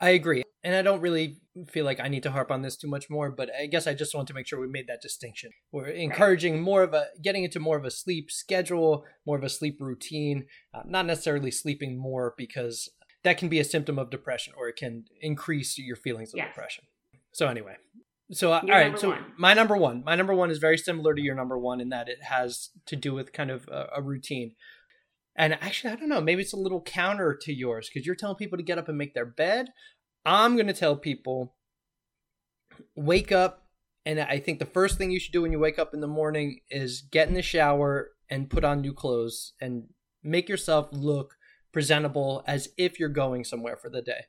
I 0.00 0.10
agree. 0.10 0.42
And 0.64 0.74
I 0.74 0.82
don't 0.82 1.00
really 1.00 1.38
feel 1.70 1.84
like 1.84 2.00
I 2.00 2.08
need 2.08 2.22
to 2.22 2.30
harp 2.30 2.50
on 2.50 2.62
this 2.62 2.76
too 2.76 2.88
much 2.88 3.10
more, 3.10 3.30
but 3.30 3.50
I 3.60 3.66
guess 3.66 3.86
I 3.86 3.94
just 3.94 4.14
want 4.14 4.28
to 4.28 4.34
make 4.34 4.46
sure 4.46 4.60
we 4.60 4.68
made 4.68 4.86
that 4.88 5.02
distinction. 5.02 5.50
We're 5.70 5.88
encouraging 5.88 6.60
more 6.60 6.82
of 6.82 6.94
a 6.94 7.06
getting 7.22 7.44
into 7.44 7.60
more 7.60 7.76
of 7.76 7.84
a 7.84 7.90
sleep 7.90 8.30
schedule, 8.30 9.04
more 9.26 9.36
of 9.36 9.44
a 9.44 9.48
sleep 9.48 9.78
routine, 9.80 10.46
uh, 10.72 10.82
not 10.86 11.06
necessarily 11.06 11.50
sleeping 11.50 11.98
more 11.98 12.34
because 12.36 12.88
that 13.24 13.38
can 13.38 13.48
be 13.48 13.60
a 13.60 13.64
symptom 13.64 13.98
of 13.98 14.10
depression 14.10 14.54
or 14.56 14.68
it 14.68 14.76
can 14.76 15.04
increase 15.20 15.78
your 15.78 15.96
feelings 15.96 16.32
of 16.32 16.38
yes. 16.38 16.48
depression. 16.48 16.84
So 17.32 17.48
anyway, 17.48 17.76
so 18.32 18.52
uh, 18.52 18.60
all 18.62 18.68
right, 18.68 18.98
so 18.98 19.10
one. 19.10 19.24
my 19.36 19.54
number 19.54 19.76
one, 19.76 20.02
my 20.04 20.16
number 20.16 20.34
one 20.34 20.50
is 20.50 20.58
very 20.58 20.78
similar 20.78 21.14
to 21.14 21.20
your 21.20 21.34
number 21.34 21.58
one 21.58 21.80
in 21.80 21.90
that 21.90 22.08
it 22.08 22.22
has 22.22 22.70
to 22.86 22.96
do 22.96 23.14
with 23.14 23.32
kind 23.32 23.50
of 23.50 23.68
a, 23.68 23.88
a 23.96 24.02
routine. 24.02 24.54
And 25.36 25.54
actually, 25.54 25.92
I 25.92 25.96
don't 25.96 26.08
know, 26.08 26.20
maybe 26.20 26.42
it's 26.42 26.52
a 26.52 26.58
little 26.58 26.82
counter 26.82 27.34
to 27.42 27.52
yours 27.52 27.88
because 27.88 28.06
you're 28.06 28.14
telling 28.14 28.36
people 28.36 28.58
to 28.58 28.64
get 28.64 28.78
up 28.78 28.88
and 28.88 28.98
make 28.98 29.14
their 29.14 29.26
bed. 29.26 29.68
I'm 30.24 30.54
going 30.54 30.66
to 30.66 30.74
tell 30.74 30.96
people 30.96 31.54
wake 32.94 33.32
up. 33.32 33.66
And 34.04 34.20
I 34.20 34.38
think 34.38 34.58
the 34.58 34.66
first 34.66 34.98
thing 34.98 35.10
you 35.10 35.20
should 35.20 35.32
do 35.32 35.42
when 35.42 35.52
you 35.52 35.58
wake 35.58 35.78
up 35.78 35.94
in 35.94 36.00
the 36.00 36.06
morning 36.06 36.60
is 36.70 37.02
get 37.02 37.28
in 37.28 37.34
the 37.34 37.42
shower 37.42 38.10
and 38.28 38.50
put 38.50 38.64
on 38.64 38.80
new 38.80 38.92
clothes 38.92 39.52
and 39.60 39.84
make 40.22 40.48
yourself 40.48 40.88
look 40.90 41.36
presentable 41.72 42.42
as 42.46 42.68
if 42.76 42.98
you're 42.98 43.08
going 43.08 43.44
somewhere 43.44 43.76
for 43.76 43.88
the 43.88 44.02
day. 44.02 44.24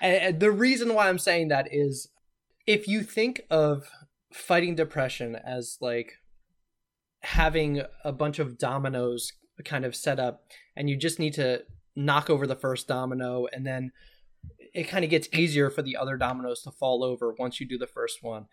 And 0.00 0.40
the 0.40 0.50
reason 0.50 0.94
why 0.94 1.08
I'm 1.08 1.18
saying 1.18 1.48
that 1.48 1.68
is 1.70 2.08
if 2.66 2.88
you 2.88 3.02
think 3.02 3.42
of 3.50 3.90
fighting 4.32 4.74
depression 4.74 5.36
as 5.36 5.76
like 5.80 6.14
having 7.22 7.82
a 8.04 8.12
bunch 8.12 8.38
of 8.38 8.56
dominoes 8.56 9.32
kind 9.64 9.84
of 9.84 9.96
set 9.96 10.18
up 10.18 10.42
and 10.76 10.88
you 10.88 10.96
just 10.96 11.18
need 11.18 11.34
to 11.34 11.62
knock 11.96 12.30
over 12.30 12.46
the 12.46 12.56
first 12.56 12.86
domino 12.88 13.46
and 13.52 13.66
then 13.66 13.92
it 14.72 14.84
kind 14.84 15.04
of 15.04 15.10
gets 15.10 15.28
easier 15.34 15.70
for 15.70 15.82
the 15.82 15.96
other 15.96 16.16
dominoes 16.16 16.62
to 16.62 16.70
fall 16.70 17.02
over 17.02 17.34
once 17.38 17.60
you 17.60 17.68
do 17.68 17.78
the 17.78 17.86
first 17.86 18.22
one. 18.22 18.46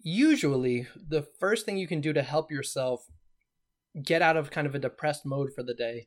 Usually, 0.00 0.86
the 0.96 1.26
first 1.40 1.66
thing 1.66 1.76
you 1.76 1.88
can 1.88 2.00
do 2.00 2.12
to 2.12 2.22
help 2.22 2.50
yourself 2.50 3.06
get 4.02 4.22
out 4.22 4.36
of 4.36 4.50
kind 4.50 4.66
of 4.66 4.74
a 4.74 4.78
depressed 4.78 5.26
mode 5.26 5.50
for 5.54 5.62
the 5.62 5.74
day 5.74 6.06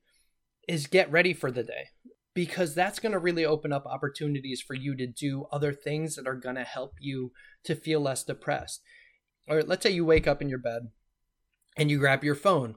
is 0.67 0.87
get 0.87 1.11
ready 1.11 1.33
for 1.33 1.51
the 1.51 1.63
day 1.63 1.89
because 2.33 2.75
that's 2.75 2.99
going 2.99 3.11
to 3.11 3.19
really 3.19 3.43
open 3.43 3.73
up 3.73 3.85
opportunities 3.85 4.61
for 4.61 4.75
you 4.75 4.95
to 4.95 5.07
do 5.07 5.45
other 5.51 5.73
things 5.73 6.15
that 6.15 6.27
are 6.27 6.35
going 6.35 6.55
to 6.55 6.63
help 6.63 6.93
you 6.99 7.31
to 7.63 7.75
feel 7.75 7.99
less 7.99 8.23
depressed. 8.23 8.81
Or 9.47 9.63
let's 9.63 9.83
say 9.83 9.89
you 9.89 10.05
wake 10.05 10.27
up 10.27 10.41
in 10.41 10.49
your 10.49 10.59
bed 10.59 10.89
and 11.75 11.89
you 11.89 11.97
grab 11.97 12.23
your 12.23 12.35
phone. 12.35 12.75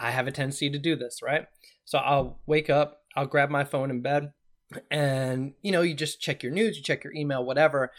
I 0.00 0.10
have 0.10 0.26
a 0.26 0.32
tendency 0.32 0.70
to 0.70 0.78
do 0.78 0.96
this, 0.96 1.20
right? 1.22 1.46
So 1.84 1.98
I'll 1.98 2.40
wake 2.46 2.70
up, 2.70 3.02
I'll 3.16 3.26
grab 3.26 3.50
my 3.50 3.64
phone 3.64 3.90
in 3.90 4.00
bed, 4.00 4.32
and 4.90 5.52
you 5.62 5.72
know, 5.72 5.82
you 5.82 5.94
just 5.94 6.20
check 6.20 6.42
your 6.42 6.52
news, 6.52 6.76
you 6.76 6.82
check 6.82 7.04
your 7.04 7.14
email, 7.14 7.44
whatever. 7.44 7.92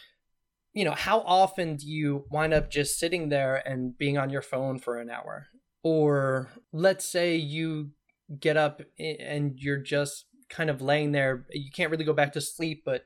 You 0.74 0.86
know, 0.86 0.94
how 0.94 1.20
often 1.22 1.76
do 1.76 1.86
you 1.86 2.26
wind 2.32 2.54
up 2.54 2.72
just 2.72 2.98
sitting 2.98 3.30
there 3.30 3.56
and 3.68 3.98
being 3.98 4.18
on 4.18 4.30
your 4.30 4.42
phone 4.42 4.80
for 4.80 5.00
an 5.00 5.10
hour? 5.10 5.48
Or 5.84 6.50
let's 6.72 7.06
say 7.06 7.36
you 7.36 7.92
get 8.40 8.56
up 8.56 8.82
and 8.98 9.60
you're 9.60 9.78
just 9.78 10.26
kind 10.50 10.70
of 10.70 10.82
laying 10.82 11.12
there, 11.12 11.46
you 11.52 11.72
can't 11.72 11.92
really 11.92 12.06
go 12.06 12.14
back 12.14 12.34
to 12.34 12.42
sleep, 12.42 12.84
but 12.86 13.06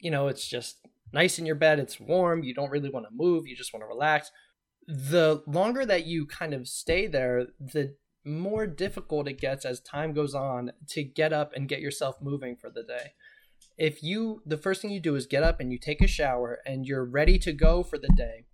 you 0.00 0.10
know, 0.10 0.28
it's 0.28 0.46
just 0.46 0.78
nice 1.12 1.38
in 1.38 1.46
your 1.46 1.54
bed, 1.54 1.78
it's 1.78 1.98
warm, 1.98 2.42
you 2.42 2.54
don't 2.54 2.70
really 2.70 2.90
want 2.90 3.06
to 3.06 3.14
move, 3.14 3.46
you 3.46 3.56
just 3.56 3.72
want 3.72 3.82
to 3.82 3.86
relax. 3.86 4.30
The 4.86 5.42
longer 5.46 5.86
that 5.86 6.06
you 6.06 6.26
kind 6.26 6.52
of 6.52 6.68
stay 6.68 7.06
there, 7.06 7.46
the 7.58 7.94
more 8.28 8.66
difficult 8.66 9.28
it 9.28 9.40
gets 9.40 9.64
as 9.64 9.80
time 9.80 10.12
goes 10.12 10.34
on 10.34 10.72
to 10.88 11.02
get 11.02 11.32
up 11.32 11.52
and 11.54 11.68
get 11.68 11.80
yourself 11.80 12.16
moving 12.20 12.56
for 12.56 12.70
the 12.70 12.82
day. 12.82 13.12
If 13.76 14.02
you, 14.02 14.42
the 14.44 14.56
first 14.56 14.82
thing 14.82 14.90
you 14.90 15.00
do 15.00 15.14
is 15.14 15.26
get 15.26 15.42
up 15.42 15.60
and 15.60 15.72
you 15.72 15.78
take 15.78 16.02
a 16.02 16.06
shower 16.06 16.58
and 16.66 16.86
you're 16.86 17.04
ready 17.04 17.38
to 17.38 17.52
go 17.52 17.82
for 17.82 17.98
the 17.98 18.12
day. 18.16 18.46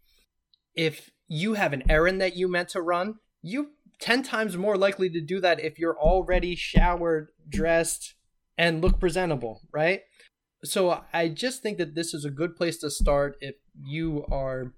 If 0.75 1.11
you 1.29 1.55
have 1.55 1.73
an 1.73 1.83
errand 1.89 2.21
that 2.21 2.37
you 2.37 2.49
meant 2.49 2.69
to 2.71 2.83
run, 2.83 3.17
you 3.43 3.71
10 4.01 4.23
times 4.23 4.57
more 4.57 4.77
likely 4.77 5.09
to 5.11 5.21
do 5.21 5.41
that 5.41 5.61
if 5.61 5.79
you're 5.79 5.99
already 5.99 6.57
showered, 6.57 7.29
dressed, 7.49 8.15
and 8.59 8.83
look 8.83 9.01
presentable, 9.01 9.63
right? 9.73 10.01
So 10.65 11.05
I 11.13 11.29
just 11.29 11.63
think 11.63 11.79
that 11.79 11.95
this 11.95 12.15
is 12.15 12.25
a 12.25 12.31
good 12.31 12.57
place 12.57 12.79
to 12.79 12.91
start 12.91 13.37
if 13.41 13.57
you 13.83 14.25
are 14.31 14.75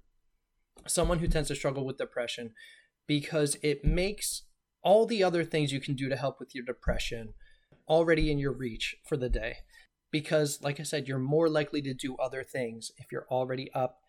someone 0.85 1.19
who 1.19 1.27
tends 1.27 1.49
to 1.49 1.55
struggle 1.55 1.85
with 1.85 1.97
depression 1.97 2.53
because 3.07 3.57
it 3.61 3.83
makes 3.83 4.43
all 4.83 5.05
the 5.05 5.23
other 5.23 5.43
things 5.43 5.71
you 5.71 5.79
can 5.79 5.95
do 5.95 6.09
to 6.09 6.15
help 6.15 6.39
with 6.39 6.55
your 6.55 6.65
depression 6.65 7.33
already 7.87 8.31
in 8.31 8.39
your 8.39 8.51
reach 8.51 8.95
for 9.07 9.17
the 9.17 9.29
day. 9.29 9.57
Because, 10.11 10.61
like 10.61 10.79
I 10.79 10.83
said, 10.83 11.07
you're 11.07 11.19
more 11.19 11.49
likely 11.49 11.81
to 11.81 11.93
do 11.93 12.15
other 12.15 12.43
things 12.43 12.91
if 12.97 13.11
you're 13.11 13.27
already 13.29 13.71
up, 13.73 13.99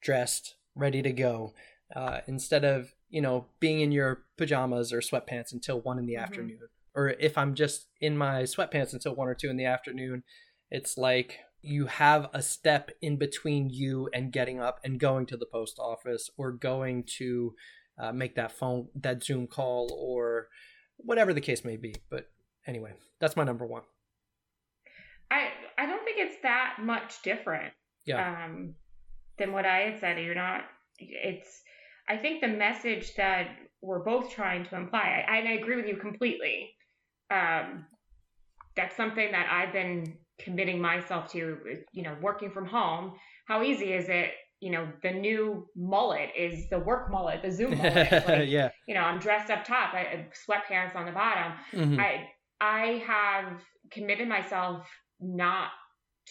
dressed, 0.00 0.54
ready 0.76 1.02
to 1.02 1.12
go, 1.12 1.54
uh, 1.94 2.20
instead 2.26 2.64
of, 2.64 2.94
you 3.08 3.20
know, 3.20 3.46
being 3.58 3.80
in 3.80 3.90
your 3.90 4.22
pajamas 4.38 4.92
or 4.92 5.00
sweatpants 5.00 5.52
until 5.52 5.80
one 5.80 5.98
in 5.98 6.06
the 6.06 6.14
mm-hmm. 6.14 6.22
afternoon. 6.22 6.58
Or 6.94 7.08
if 7.08 7.36
I'm 7.36 7.54
just 7.54 7.88
in 8.00 8.16
my 8.16 8.42
sweatpants 8.42 8.92
until 8.92 9.14
one 9.14 9.28
or 9.28 9.34
two 9.34 9.50
in 9.50 9.56
the 9.56 9.64
afternoon, 9.64 10.22
it's 10.70 10.96
like 10.96 11.40
you 11.62 11.86
have 11.86 12.28
a 12.32 12.42
step 12.42 12.90
in 13.02 13.16
between 13.16 13.70
you 13.70 14.08
and 14.14 14.32
getting 14.32 14.60
up 14.60 14.78
and 14.84 14.98
going 14.98 15.26
to 15.26 15.36
the 15.36 15.46
post 15.46 15.78
office 15.78 16.30
or 16.36 16.52
going 16.52 17.04
to 17.18 17.54
uh, 18.00 18.12
make 18.12 18.34
that 18.36 18.52
phone 18.52 18.88
that 18.94 19.22
Zoom 19.22 19.46
call 19.46 19.92
or 19.96 20.48
whatever 20.96 21.32
the 21.32 21.40
case 21.40 21.64
may 21.64 21.76
be. 21.76 21.94
But 22.10 22.30
anyway, 22.66 22.92
that's 23.20 23.36
my 23.36 23.44
number 23.44 23.66
one. 23.66 23.82
I 25.30 25.48
I 25.78 25.86
don't 25.86 26.04
think 26.04 26.18
it's 26.18 26.36
that 26.42 26.76
much 26.80 27.22
different. 27.22 27.72
Yeah. 28.06 28.44
Um, 28.44 28.74
than 29.40 29.52
what 29.52 29.66
I 29.66 29.78
had 29.78 29.98
said. 29.98 30.22
You're 30.22 30.36
not. 30.36 30.62
It's. 30.98 31.62
I 32.08 32.16
think 32.16 32.40
the 32.40 32.48
message 32.48 33.14
that 33.16 33.48
we're 33.82 34.04
both 34.04 34.30
trying 34.30 34.64
to 34.66 34.76
imply, 34.76 35.24
I, 35.26 35.38
and 35.38 35.48
I 35.48 35.52
agree 35.52 35.76
with 35.76 35.86
you 35.86 35.96
completely. 35.96 36.70
Um, 37.30 37.86
that's 38.76 38.96
something 38.96 39.30
that 39.32 39.46
I've 39.50 39.72
been 39.72 40.16
committing 40.38 40.80
myself 40.80 41.32
to. 41.32 41.56
You 41.92 42.02
know, 42.02 42.16
working 42.20 42.50
from 42.50 42.66
home. 42.66 43.14
How 43.46 43.62
easy 43.62 43.92
is 43.92 44.08
it? 44.08 44.30
You 44.60 44.70
know, 44.70 44.88
the 45.02 45.10
new 45.10 45.66
mullet 45.74 46.30
is 46.36 46.68
the 46.68 46.78
work 46.78 47.10
mullet, 47.10 47.42
the 47.42 47.50
Zoom 47.50 47.70
mullet. 47.78 48.12
Like, 48.28 48.48
yeah. 48.48 48.70
You 48.86 48.94
know, 48.94 49.00
I'm 49.00 49.18
dressed 49.18 49.50
up 49.50 49.64
top, 49.64 49.94
I, 49.94 50.26
sweatpants 50.48 50.94
on 50.94 51.06
the 51.06 51.12
bottom. 51.12 51.52
Mhm. 51.72 51.98
I 51.98 52.28
I 52.60 53.02
have 53.06 53.62
committed 53.90 54.28
myself 54.28 54.86
not 55.18 55.70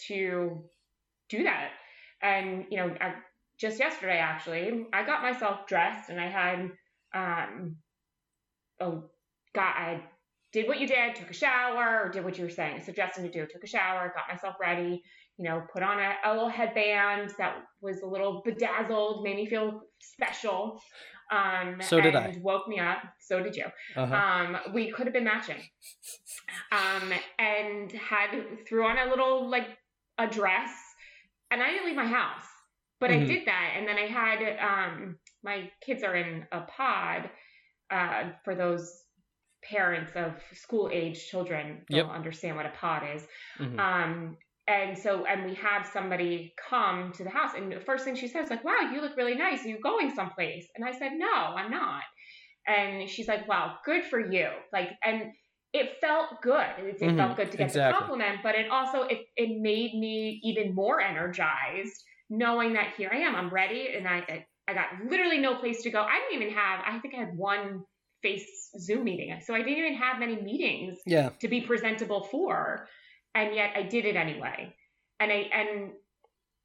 to 0.06 0.62
do 1.28 1.42
that. 1.42 1.70
And 2.22 2.66
you 2.70 2.76
know, 2.76 2.94
I, 3.00 3.14
just 3.58 3.78
yesterday 3.78 4.18
actually, 4.18 4.86
I 4.92 5.04
got 5.04 5.22
myself 5.22 5.66
dressed 5.66 6.08
and 6.08 6.20
I 6.20 6.28
had 6.28 6.70
um 7.12 7.76
oh 8.80 9.10
got 9.54 9.76
I 9.76 10.04
did 10.52 10.66
what 10.66 10.80
you 10.80 10.86
did, 10.86 11.14
took 11.14 11.30
a 11.30 11.34
shower, 11.34 12.08
did 12.12 12.24
what 12.24 12.36
you 12.36 12.44
were 12.44 12.50
saying, 12.50 12.82
suggesting 12.82 13.24
to 13.24 13.30
do. 13.30 13.46
Took 13.46 13.62
a 13.62 13.68
shower, 13.68 14.12
got 14.14 14.28
myself 14.28 14.56
ready, 14.60 15.02
you 15.38 15.48
know, 15.48 15.62
put 15.72 15.82
on 15.82 15.98
a, 15.98 16.12
a 16.24 16.30
little 16.32 16.48
headband 16.48 17.32
that 17.38 17.56
was 17.80 18.00
a 18.02 18.06
little 18.06 18.42
bedazzled, 18.44 19.24
made 19.24 19.36
me 19.36 19.46
feel 19.46 19.82
special. 19.98 20.80
Um, 21.32 21.76
So 21.80 22.00
did 22.00 22.14
and 22.14 22.36
I. 22.36 22.38
Woke 22.42 22.68
me 22.68 22.78
up. 22.78 22.98
So 23.20 23.42
did 23.42 23.56
you. 23.56 23.66
Uh-huh. 23.96 24.14
Um, 24.14 24.56
we 24.74 24.90
could 24.90 25.06
have 25.06 25.14
been 25.14 25.24
matching. 25.24 25.60
Um, 26.72 27.12
and 27.38 27.90
had 27.92 28.30
threw 28.68 28.84
on 28.86 28.98
a 28.98 29.08
little 29.08 29.48
like 29.48 29.68
a 30.18 30.26
dress, 30.26 30.70
and 31.50 31.62
I 31.62 31.70
didn't 31.70 31.86
leave 31.86 31.96
my 31.96 32.06
house, 32.06 32.44
but 32.98 33.10
Mhm. 33.10 33.22
I 33.22 33.26
did 33.26 33.46
that. 33.46 33.74
And 33.76 33.88
then 33.88 33.96
I 33.96 34.06
had 34.06 34.58
um, 34.58 35.18
my 35.42 35.70
kids 35.80 36.02
are 36.02 36.14
in 36.16 36.46
a 36.52 36.62
pod. 36.62 37.30
Uh, 37.90 38.30
for 38.44 38.54
those 38.54 39.02
parents 39.64 40.12
of 40.14 40.32
school 40.52 40.88
age 40.92 41.28
children, 41.28 41.84
don't 41.90 42.10
understand 42.10 42.56
what 42.56 42.66
a 42.66 42.70
pod 42.70 43.02
is. 43.16 43.26
Mhm. 43.58 43.78
Um, 43.80 44.36
and 44.70 44.96
so, 44.96 45.24
and 45.26 45.44
we 45.44 45.54
have 45.54 45.84
somebody 45.84 46.54
come 46.68 47.12
to 47.14 47.24
the 47.24 47.30
house, 47.30 47.52
and 47.56 47.72
the 47.72 47.80
first 47.80 48.04
thing 48.04 48.14
she 48.14 48.28
says, 48.28 48.50
like, 48.50 48.64
"Wow, 48.64 48.90
you 48.92 49.00
look 49.00 49.16
really 49.16 49.34
nice. 49.34 49.64
Are 49.64 49.68
you 49.68 49.80
going 49.82 50.14
someplace?" 50.14 50.68
And 50.76 50.84
I 50.84 50.92
said, 50.92 51.12
"No, 51.14 51.32
I'm 51.32 51.70
not." 51.72 52.04
And 52.68 53.10
she's 53.10 53.26
like, 53.26 53.48
"Wow, 53.48 53.78
good 53.84 54.04
for 54.04 54.20
you." 54.20 54.48
Like, 54.72 54.90
and 55.04 55.32
it 55.72 56.00
felt 56.00 56.40
good. 56.40 56.70
It, 56.78 57.00
Mhm, 57.00 57.16
felt 57.16 57.36
good 57.36 57.50
to 57.50 57.56
get 57.56 57.64
exactly. 57.64 57.92
the 57.92 57.98
compliment, 57.98 58.42
but 58.44 58.54
it 58.54 58.70
also 58.70 59.02
it 59.02 59.26
it 59.36 59.60
made 59.60 59.94
me 59.94 60.40
even 60.44 60.72
more 60.74 61.00
energized 61.00 62.04
knowing 62.28 62.74
that 62.74 62.94
here 62.96 63.10
I 63.12 63.18
am. 63.18 63.34
I'm 63.34 63.50
ready, 63.50 63.88
and 63.96 64.06
I 64.06 64.18
I, 64.34 64.46
I 64.68 64.74
got 64.74 64.86
literally 65.10 65.38
no 65.38 65.56
place 65.56 65.82
to 65.82 65.90
go. 65.90 66.00
I 66.02 66.20
didn't 66.20 66.42
even 66.42 66.54
have. 66.54 66.84
I 66.86 66.96
think 67.00 67.14
I 67.14 67.18
had 67.18 67.36
one 67.36 67.84
face 68.22 68.70
Zoom 68.78 69.02
meeting, 69.04 69.36
so 69.40 69.52
I 69.52 69.62
didn't 69.62 69.78
even 69.78 69.94
have 69.94 70.20
many 70.20 70.40
meetings 70.40 71.00
yeah. 71.06 71.30
to 71.40 71.48
be 71.48 71.60
presentable 71.62 72.22
for 72.22 72.86
and 73.34 73.54
yet 73.54 73.70
I 73.76 73.82
did 73.82 74.04
it 74.04 74.16
anyway. 74.16 74.74
And 75.18 75.30
I 75.30 75.48
and 75.52 75.90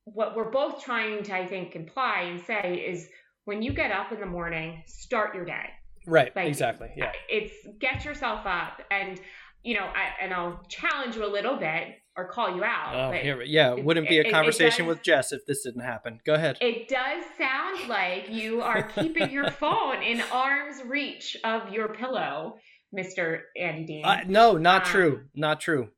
what 0.05 0.35
we're 0.35 0.51
both 0.51 0.83
trying 0.83 1.23
to 1.23 1.35
I 1.35 1.45
think 1.47 1.75
imply 1.75 2.21
and 2.21 2.41
say 2.41 2.85
is 2.87 3.07
when 3.45 3.61
you 3.61 3.73
get 3.73 3.91
up 3.91 4.11
in 4.11 4.19
the 4.19 4.25
morning, 4.25 4.83
start 4.87 5.35
your 5.35 5.45
day. 5.45 5.65
Right. 6.07 6.35
Like, 6.35 6.47
exactly. 6.47 6.89
Yeah. 6.95 7.11
It's 7.29 7.53
get 7.79 8.05
yourself 8.05 8.41
up 8.45 8.81
and 8.91 9.19
you 9.63 9.73
know, 9.73 9.85
I, 9.85 10.23
and 10.23 10.31
I'll 10.31 10.61
challenge 10.69 11.15
you 11.15 11.25
a 11.25 11.31
little 11.31 11.57
bit 11.57 11.87
or 12.15 12.27
call 12.29 12.55
you 12.55 12.63
out. 12.63 12.93
Oh, 12.95 13.11
here, 13.17 13.41
yeah. 13.41 13.73
It 13.73 13.79
it- 13.79 13.85
wouldn't 13.85 14.07
be 14.07 14.17
a 14.19 14.21
it- 14.21 14.27
it 14.27 14.31
conversation 14.31 14.85
does- 14.85 14.95
with 14.97 15.03
Jess 15.03 15.31
if 15.31 15.43
this 15.47 15.63
didn't 15.63 15.81
happen. 15.81 16.19
Go 16.23 16.35
ahead. 16.35 16.57
it 16.61 16.87
does 16.87 17.23
sound 17.37 17.89
like 17.89 18.29
you 18.29 18.61
are 18.61 18.83
keeping 18.83 19.31
your 19.31 19.49
phone 19.61 20.03
in 20.03 20.21
arm's 20.31 20.83
reach 20.85 21.35
of 21.43 21.73
your 21.73 21.89
pillow, 21.95 22.57
Mr. 22.95 23.41
Andy 23.59 23.85
Dean. 23.85 24.05
Uh, 24.05 24.21
no, 24.27 24.55
not 24.57 24.83
Um, 24.85 24.91
true. 24.91 25.23
Not 25.33 25.59
true. 25.59 25.89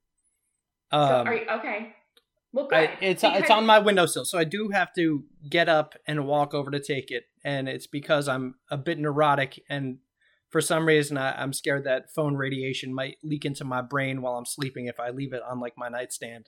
So 0.92 0.98
Um, 0.98 1.28
are 1.28 1.36
you, 1.36 1.46
okay. 1.60 1.94
Well, 2.54 2.68
good. 2.68 2.90
I, 2.90 2.98
it's 3.02 3.24
it's 3.24 3.50
on 3.52 3.66
my 3.66 3.78
windowsill, 3.80 4.26
so 4.26 4.38
I 4.38 4.44
do 4.44 4.70
have 4.70 4.94
to 4.96 5.24
get 5.50 5.68
up 5.70 5.94
and 6.08 6.26
walk 6.26 6.54
over 6.54 6.72
to 6.72 6.80
take 6.80 7.12
it, 7.12 7.26
and 7.44 7.68
it's 7.70 7.88
because 7.88 8.28
I'm 8.28 8.56
a 8.72 8.78
bit 8.78 8.98
neurotic, 8.98 9.62
and 9.70 10.00
for 10.50 10.62
some 10.62 10.88
reason 10.88 11.18
I, 11.18 11.40
I'm 11.42 11.52
scared 11.54 11.84
that 11.84 12.12
phone 12.16 12.36
radiation 12.36 12.94
might 12.94 13.18
leak 13.22 13.44
into 13.46 13.66
my 13.66 13.82
brain 13.82 14.22
while 14.22 14.36
I'm 14.38 14.46
sleeping 14.46 14.86
if 14.88 15.00
I 15.00 15.10
leave 15.10 15.34
it 15.34 15.44
on 15.44 15.60
like 15.60 15.74
my 15.78 15.90
nightstand. 15.90 16.48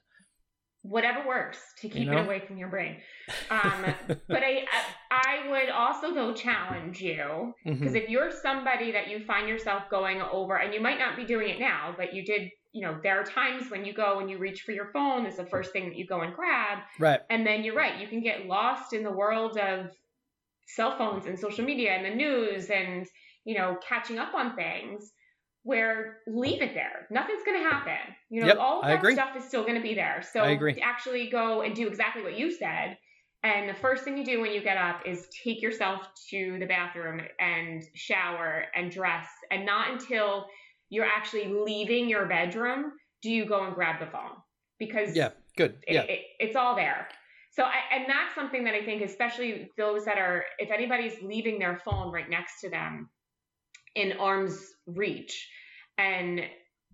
whatever 0.82 1.28
works 1.28 1.60
to 1.82 1.90
keep 1.90 2.08
know? 2.08 2.18
it 2.18 2.26
away 2.26 2.40
from 2.48 2.58
your 2.58 2.70
brain. 2.70 2.98
Um, 3.52 3.84
but 4.28 4.44
I, 4.44 4.64
I 5.12 5.50
would 5.50 5.70
also 5.70 6.14
though 6.14 6.34
challenge 6.34 7.02
you 7.02 7.54
because 7.66 7.94
Mhm. 7.94 8.04
if 8.04 8.10
you're 8.10 8.32
somebody 8.32 8.92
that 8.92 9.10
you 9.10 9.26
find 9.26 9.50
yourself 9.50 9.84
going 9.90 10.22
over, 10.22 10.56
and 10.56 10.72
you 10.74 10.80
might 10.80 11.00
not 11.00 11.16
be 11.18 11.26
doing 11.26 11.50
it 11.50 11.60
now, 11.60 11.94
but 11.98 12.14
you 12.14 12.24
did. 12.24 12.50
You 12.72 12.86
know, 12.86 13.00
there 13.02 13.20
are 13.20 13.24
times 13.24 13.72
when 13.72 13.84
you 13.86 13.94
go 13.94 14.20
and 14.20 14.30
you 14.30 14.38
reach 14.38 14.62
for 14.62 14.72
your 14.72 14.92
phone. 14.92 15.26
It's 15.26 15.38
the 15.38 15.46
first 15.46 15.72
thing 15.74 15.90
that 15.90 15.98
you 15.98 16.06
go 16.06 16.22
and 16.22 16.34
grab, 16.34 16.80
Right. 17.00 17.20
and 17.30 17.46
then 17.46 17.64
you're 17.64 17.76
right. 17.76 18.00
You 18.00 18.08
can 18.08 18.22
get 18.22 18.46
lost 18.46 18.94
in 18.94 19.04
the 19.04 19.12
world 19.12 19.58
of 19.58 19.92
cell 20.68 20.98
phones 20.98 21.26
and 21.26 21.38
social 21.40 21.66
media 21.66 21.92
and 21.94 22.06
the 22.06 22.16
news 22.16 22.70
and 22.70 23.08
you 23.44 23.58
know 23.58 23.78
catching 23.88 24.20
up 24.20 24.34
on 24.36 24.56
things 24.56 25.12
where 25.64 26.20
leave 26.28 26.62
it 26.62 26.74
there 26.76 27.08
nothing's 27.10 27.44
going 27.44 27.62
to 27.62 27.68
happen 27.68 27.98
you 28.30 28.40
know 28.40 28.48
Yep, 28.48 28.58
all 28.60 28.82
that 28.84 29.04
stuff 29.14 29.36
is 29.36 29.44
still 29.44 29.64
going 29.64 29.76
to 29.76 29.82
be 29.82 29.96
there 29.96 30.24
so 30.32 30.42
I 30.42 30.50
agree. 30.52 30.80
actually 30.82 31.30
go 31.30 31.62
and 31.62 31.76
do 31.76 31.88
exactly 31.88 32.22
what 32.22 32.38
you 32.38 32.52
said 32.52 32.98
and 33.42 33.70
the 33.70 33.74
first 33.74 34.04
thing 34.04 34.18
you 34.18 34.26
do 34.26 34.42
when 34.42 34.52
you 34.52 34.62
get 34.62 34.78
up 34.78 35.02
is 35.06 35.28
take 35.44 35.62
yourself 35.62 36.02
to 36.30 36.58
the 36.60 36.66
bathroom 36.66 37.22
and 37.40 37.84
shower 37.96 38.66
and 38.76 38.92
dress 38.92 39.28
and 39.50 39.66
not 39.66 39.90
until 39.92 40.46
you're 40.90 41.06
actually 41.06 41.48
leaving 41.48 42.10
your 42.10 42.26
bedroom 42.26 42.92
do 43.22 43.30
you 43.30 43.46
go 43.46 43.66
and 43.66 43.76
grab 43.76 44.00
the 44.00 44.08
phone 44.08 44.32
because 44.80 45.16
Yeah. 45.16 45.30
Good. 45.58 45.78
it, 45.88 45.94
Yeah. 45.94 46.02
it, 46.04 46.22
it's 46.40 46.56
all 46.56 46.76
there. 46.76 47.08
So, 47.52 47.64
I, 47.64 47.96
and 47.96 48.06
that's 48.08 48.34
something 48.36 48.64
that 48.66 48.76
I 48.76 48.86
think, 48.86 49.02
especially 49.02 49.70
those 49.78 50.06
that 50.06 50.18
are, 50.18 50.46
if 50.60 50.72
anybody's 50.72 51.22
leaving 51.22 51.60
their 51.60 51.82
phone 51.84 52.12
right 52.14 52.30
next 52.30 52.62
to 52.62 52.70
them 52.70 53.10
in 53.96 54.14
arm's 54.14 54.58
reach, 54.86 55.50
and 55.98 56.42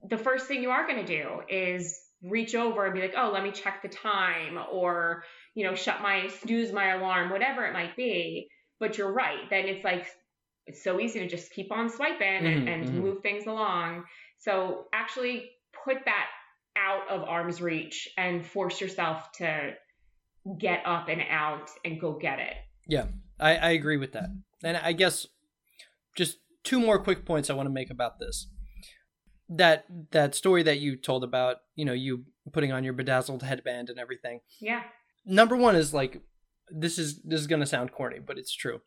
the 0.09 0.17
first 0.17 0.47
thing 0.47 0.63
you 0.63 0.71
are 0.71 0.87
going 0.87 1.05
to 1.05 1.23
do 1.23 1.41
is 1.49 1.99
reach 2.23 2.55
over 2.55 2.85
and 2.85 2.95
be 2.95 3.01
like, 3.01 3.13
oh, 3.17 3.29
let 3.31 3.43
me 3.43 3.51
check 3.51 3.81
the 3.81 3.89
time, 3.89 4.57
or, 4.71 5.23
you 5.53 5.65
know, 5.65 5.75
shut 5.75 6.01
my, 6.01 6.27
snooze 6.27 6.71
my 6.71 6.93
alarm, 6.93 7.29
whatever 7.29 7.65
it 7.65 7.73
might 7.73 7.95
be. 7.95 8.47
But 8.79 8.97
you're 8.97 9.13
right. 9.13 9.49
Then 9.49 9.65
it's 9.65 9.83
like, 9.83 10.07
it's 10.67 10.83
so 10.83 10.99
easy 10.99 11.19
to 11.19 11.27
just 11.27 11.51
keep 11.51 11.71
on 11.71 11.89
swiping 11.89 12.45
and, 12.45 12.67
Mhm, 12.67 12.73
and 12.73 12.89
mhm. 12.89 12.93
move 12.93 13.21
things 13.21 13.45
along. 13.45 14.05
So, 14.37 14.87
actually 14.93 15.51
put 15.83 15.97
that 16.05 16.27
out 16.75 17.07
of 17.09 17.23
arm's 17.23 17.61
reach 17.61 18.09
and 18.17 18.45
force 18.45 18.81
yourself 18.81 19.31
to 19.33 19.75
get 20.59 20.81
up 20.85 21.07
and 21.09 21.21
out 21.29 21.69
and 21.83 21.99
go 21.99 22.13
get 22.13 22.39
it. 22.39 22.55
I, 23.39 23.55
I 23.57 23.69
agree 23.71 23.97
with 23.97 24.13
that. 24.13 24.29
And 24.63 24.77
I 24.77 24.93
guess 24.93 25.27
just 26.15 26.37
two 26.63 26.79
more 26.79 26.97
quick 26.99 27.25
points 27.25 27.49
I 27.49 27.53
want 27.53 27.67
to 27.67 27.73
make 27.73 27.89
about 27.89 28.19
this. 28.19 28.47
That 29.49 29.85
that 30.11 30.33
story 30.33 30.63
that 30.63 30.79
you 30.79 30.95
told 30.95 31.23
about, 31.23 31.57
you 31.75 31.85
know, 31.85 31.93
you 31.93 32.25
putting 32.51 32.71
on 32.71 32.83
your 32.83 32.93
bedazzled 32.93 33.43
headband 33.43 33.89
and 33.89 33.99
everything. 33.99 34.39
Yeah. 34.59 34.83
Number 35.25 35.55
one 35.55 35.75
is 35.75 35.93
like 35.93 36.21
this 36.69 36.97
is 36.97 37.21
this 37.23 37.41
is 37.41 37.47
gonna 37.47 37.65
sound 37.65 37.91
corny, 37.91 38.19
but 38.19 38.37
it's 38.37 38.55
true. 38.55 38.81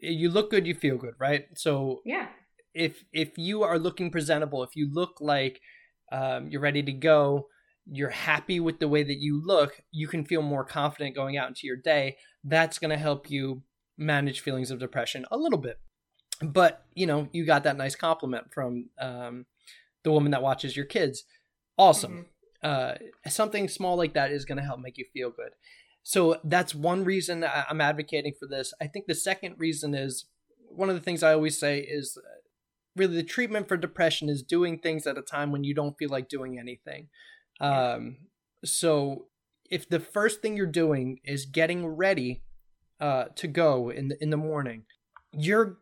You 0.00 0.30
look 0.30 0.50
good, 0.50 0.66
you 0.66 0.74
feel 0.74 0.96
good, 0.96 1.14
right? 1.18 1.46
So 1.56 2.02
Yeah. 2.04 2.28
if 2.74 3.04
if 3.12 3.38
you 3.38 3.62
are 3.62 3.78
looking 3.78 4.10
presentable, 4.10 4.62
if 4.62 4.76
you 4.76 4.92
look 4.92 5.18
like 5.20 5.60
um, 6.10 6.48
you're 6.48 6.60
ready 6.60 6.82
to 6.82 6.92
go, 6.92 7.48
you're 7.86 8.10
happy 8.10 8.60
with 8.60 8.78
the 8.80 8.88
way 8.88 9.02
that 9.02 9.18
you 9.18 9.40
look, 9.44 9.82
you 9.90 10.08
can 10.08 10.24
feel 10.24 10.42
more 10.42 10.64
confident 10.64 11.14
going 11.14 11.36
out 11.36 11.48
into 11.48 11.66
your 11.66 11.76
day. 11.76 12.16
That's 12.44 12.78
going 12.78 12.90
to 12.90 12.96
help 12.96 13.30
you 13.30 13.62
manage 13.96 14.40
feelings 14.40 14.70
of 14.70 14.78
depression 14.78 15.26
a 15.30 15.36
little 15.36 15.58
bit. 15.58 15.78
But 16.42 16.84
you 16.94 17.06
know, 17.06 17.28
you 17.32 17.44
got 17.44 17.64
that 17.64 17.76
nice 17.76 17.96
compliment 17.96 18.52
from 18.52 18.90
um, 19.00 19.46
the 20.04 20.12
woman 20.12 20.32
that 20.32 20.42
watches 20.42 20.76
your 20.76 20.86
kids. 20.86 21.24
Awesome. 21.76 22.26
Uh, 22.62 22.94
something 23.28 23.68
small 23.68 23.96
like 23.96 24.14
that 24.14 24.32
is 24.32 24.44
going 24.44 24.58
to 24.58 24.64
help 24.64 24.80
make 24.80 24.98
you 24.98 25.04
feel 25.12 25.30
good. 25.30 25.52
So 26.02 26.40
that's 26.44 26.74
one 26.74 27.04
reason 27.04 27.44
I'm 27.44 27.80
advocating 27.80 28.32
for 28.38 28.46
this. 28.48 28.72
I 28.80 28.86
think 28.86 29.06
the 29.06 29.14
second 29.14 29.56
reason 29.58 29.94
is 29.94 30.26
one 30.70 30.88
of 30.88 30.94
the 30.94 31.02
things 31.02 31.22
I 31.22 31.34
always 31.34 31.58
say 31.58 31.80
is 31.80 32.16
uh, 32.16 32.28
really 32.96 33.16
the 33.16 33.22
treatment 33.22 33.68
for 33.68 33.76
depression 33.76 34.28
is 34.28 34.42
doing 34.42 34.78
things 34.78 35.06
at 35.06 35.18
a 35.18 35.22
time 35.22 35.52
when 35.52 35.64
you 35.64 35.74
don't 35.74 35.98
feel 35.98 36.10
like 36.10 36.28
doing 36.28 36.58
anything. 36.58 37.08
Um, 37.60 38.18
so 38.64 39.26
if 39.70 39.88
the 39.88 40.00
first 40.00 40.40
thing 40.40 40.56
you're 40.56 40.66
doing 40.66 41.20
is 41.24 41.44
getting 41.44 41.86
ready 41.86 42.42
uh, 43.00 43.26
to 43.36 43.46
go 43.46 43.90
in 43.90 44.08
the, 44.08 44.22
in 44.22 44.30
the 44.30 44.36
morning, 44.36 44.84
your 45.32 45.78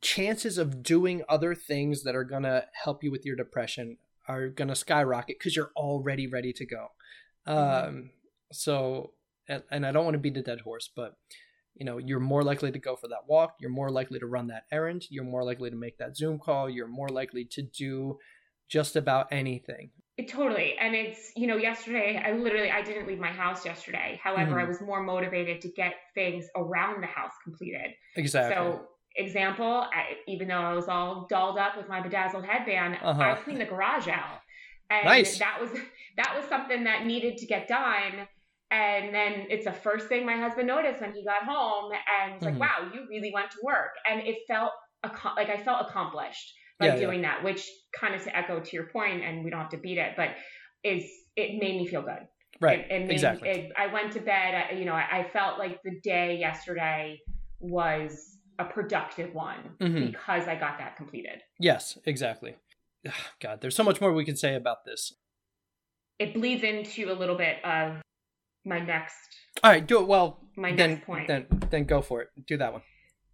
chances 0.00 0.58
of 0.58 0.82
doing 0.82 1.22
other 1.28 1.54
things 1.54 2.04
that 2.04 2.14
are 2.14 2.24
going 2.24 2.42
to 2.42 2.66
help 2.84 3.02
you 3.02 3.10
with 3.10 3.24
your 3.24 3.36
depression 3.36 3.98
are 4.28 4.48
going 4.48 4.68
to 4.68 4.76
skyrocket 4.76 5.38
because 5.38 5.56
you're 5.56 5.72
already 5.76 6.26
ready 6.26 6.52
to 6.52 6.66
go. 6.66 6.88
Um, 7.46 8.10
so 8.52 9.12
and 9.70 9.86
I 9.86 9.92
don't 9.92 10.04
want 10.04 10.14
to 10.14 10.18
beat 10.18 10.36
a 10.36 10.42
dead 10.42 10.60
horse, 10.60 10.90
but 10.94 11.16
you 11.74 11.86
know, 11.86 11.98
you're 11.98 12.20
more 12.20 12.42
likely 12.42 12.70
to 12.70 12.78
go 12.78 12.96
for 12.96 13.08
that 13.08 13.26
walk, 13.28 13.54
you're 13.60 13.70
more 13.70 13.90
likely 13.90 14.18
to 14.18 14.26
run 14.26 14.48
that 14.48 14.64
errand, 14.72 15.06
you're 15.10 15.24
more 15.24 15.44
likely 15.44 15.70
to 15.70 15.76
make 15.76 15.98
that 15.98 16.16
Zoom 16.16 16.38
call, 16.38 16.68
you're 16.68 16.88
more 16.88 17.08
likely 17.08 17.44
to 17.44 17.62
do 17.62 18.18
just 18.68 18.96
about 18.96 19.28
anything. 19.30 19.90
It, 20.16 20.28
totally. 20.28 20.74
And 20.78 20.94
it's, 20.94 21.32
you 21.34 21.46
know, 21.46 21.56
yesterday, 21.56 22.22
I 22.22 22.32
literally, 22.32 22.70
I 22.70 22.82
didn't 22.82 23.06
leave 23.06 23.18
my 23.18 23.30
house 23.30 23.64
yesterday. 23.64 24.20
However, 24.22 24.52
mm-hmm. 24.52 24.60
I 24.60 24.64
was 24.64 24.80
more 24.80 25.02
motivated 25.02 25.62
to 25.62 25.68
get 25.68 25.94
things 26.14 26.46
around 26.56 27.02
the 27.02 27.06
house 27.06 27.32
completed. 27.42 27.92
Exactly. 28.16 28.54
So, 28.54 28.88
example, 29.16 29.86
I, 29.92 30.18
even 30.28 30.48
though 30.48 30.54
I 30.54 30.74
was 30.74 30.88
all 30.88 31.26
dolled 31.30 31.56
up 31.56 31.76
with 31.76 31.88
my 31.88 32.02
bedazzled 32.02 32.44
headband, 32.44 32.98
uh-huh. 33.02 33.22
I 33.22 33.34
cleaned 33.36 33.60
the 33.60 33.64
garage 33.64 34.08
out. 34.08 34.40
And 34.90 35.06
nice. 35.06 35.38
that 35.38 35.58
was 35.60 35.70
that 36.16 36.34
was 36.36 36.46
something 36.48 36.84
that 36.84 37.06
needed 37.06 37.38
to 37.38 37.46
get 37.46 37.68
done. 37.68 38.26
And 38.70 39.12
then 39.14 39.46
it's 39.48 39.64
the 39.64 39.72
first 39.72 40.06
thing 40.08 40.24
my 40.24 40.36
husband 40.36 40.68
noticed 40.68 41.00
when 41.00 41.12
he 41.12 41.24
got 41.24 41.42
home, 41.44 41.90
and 41.92 42.34
he's 42.34 42.42
mm-hmm. 42.42 42.58
like, 42.58 42.70
"Wow, 42.80 42.90
you 42.94 43.06
really 43.08 43.32
went 43.34 43.50
to 43.50 43.58
work." 43.64 43.90
And 44.08 44.20
it 44.20 44.38
felt 44.46 44.72
like 45.36 45.48
I 45.48 45.56
felt 45.62 45.88
accomplished 45.88 46.54
by 46.78 46.86
yeah, 46.86 46.96
doing 46.96 47.22
yeah. 47.22 47.36
that, 47.36 47.44
which 47.44 47.68
kind 47.98 48.14
of 48.14 48.22
to 48.24 48.36
echo 48.36 48.60
to 48.60 48.76
your 48.76 48.86
point, 48.86 49.24
and 49.24 49.44
we 49.44 49.50
don't 49.50 49.60
have 49.60 49.70
to 49.70 49.78
beat 49.78 49.98
it, 49.98 50.12
but 50.16 50.30
is 50.84 51.04
it 51.36 51.60
made 51.60 51.76
me 51.76 51.86
feel 51.86 52.02
good. 52.02 52.26
Right. 52.60 52.80
It, 52.80 52.90
it 52.90 53.06
made, 53.06 53.12
exactly. 53.12 53.48
It, 53.48 53.72
I 53.76 53.92
went 53.92 54.12
to 54.12 54.20
bed. 54.20 54.78
You 54.78 54.84
know, 54.84 54.92
I, 54.92 55.20
I, 55.20 55.28
felt 55.32 55.58
like 55.58 55.80
the 55.82 55.98
day 56.02 56.36
yesterday 56.38 57.18
was 57.58 58.38
a 58.58 58.64
productive 58.64 59.34
one 59.34 59.76
mm-hmm. 59.80 60.06
because 60.06 60.46
I 60.46 60.56
got 60.56 60.78
that 60.78 60.96
completed. 60.96 61.40
Yes, 61.58 61.98
exactly. 62.04 62.56
God, 63.40 63.60
there's 63.60 63.74
so 63.74 63.84
much 63.84 64.00
more 64.00 64.12
we 64.12 64.24
can 64.24 64.36
say 64.36 64.54
about 64.54 64.84
this. 64.84 65.14
It 66.18 66.34
bleeds 66.34 66.62
into 66.62 67.10
a 67.10 67.14
little 67.14 67.36
bit 67.36 67.64
of 67.64 68.02
my 68.64 68.78
next. 68.78 69.16
All 69.62 69.70
right, 69.70 69.86
do 69.86 70.00
it 70.00 70.06
well. 70.06 70.40
My 70.56 70.74
then, 70.74 70.90
next 70.90 71.06
point. 71.06 71.28
Then, 71.28 71.46
then 71.70 71.84
go 71.84 72.02
for 72.02 72.22
it. 72.22 72.28
Do 72.46 72.56
that 72.58 72.72
one. 72.72 72.82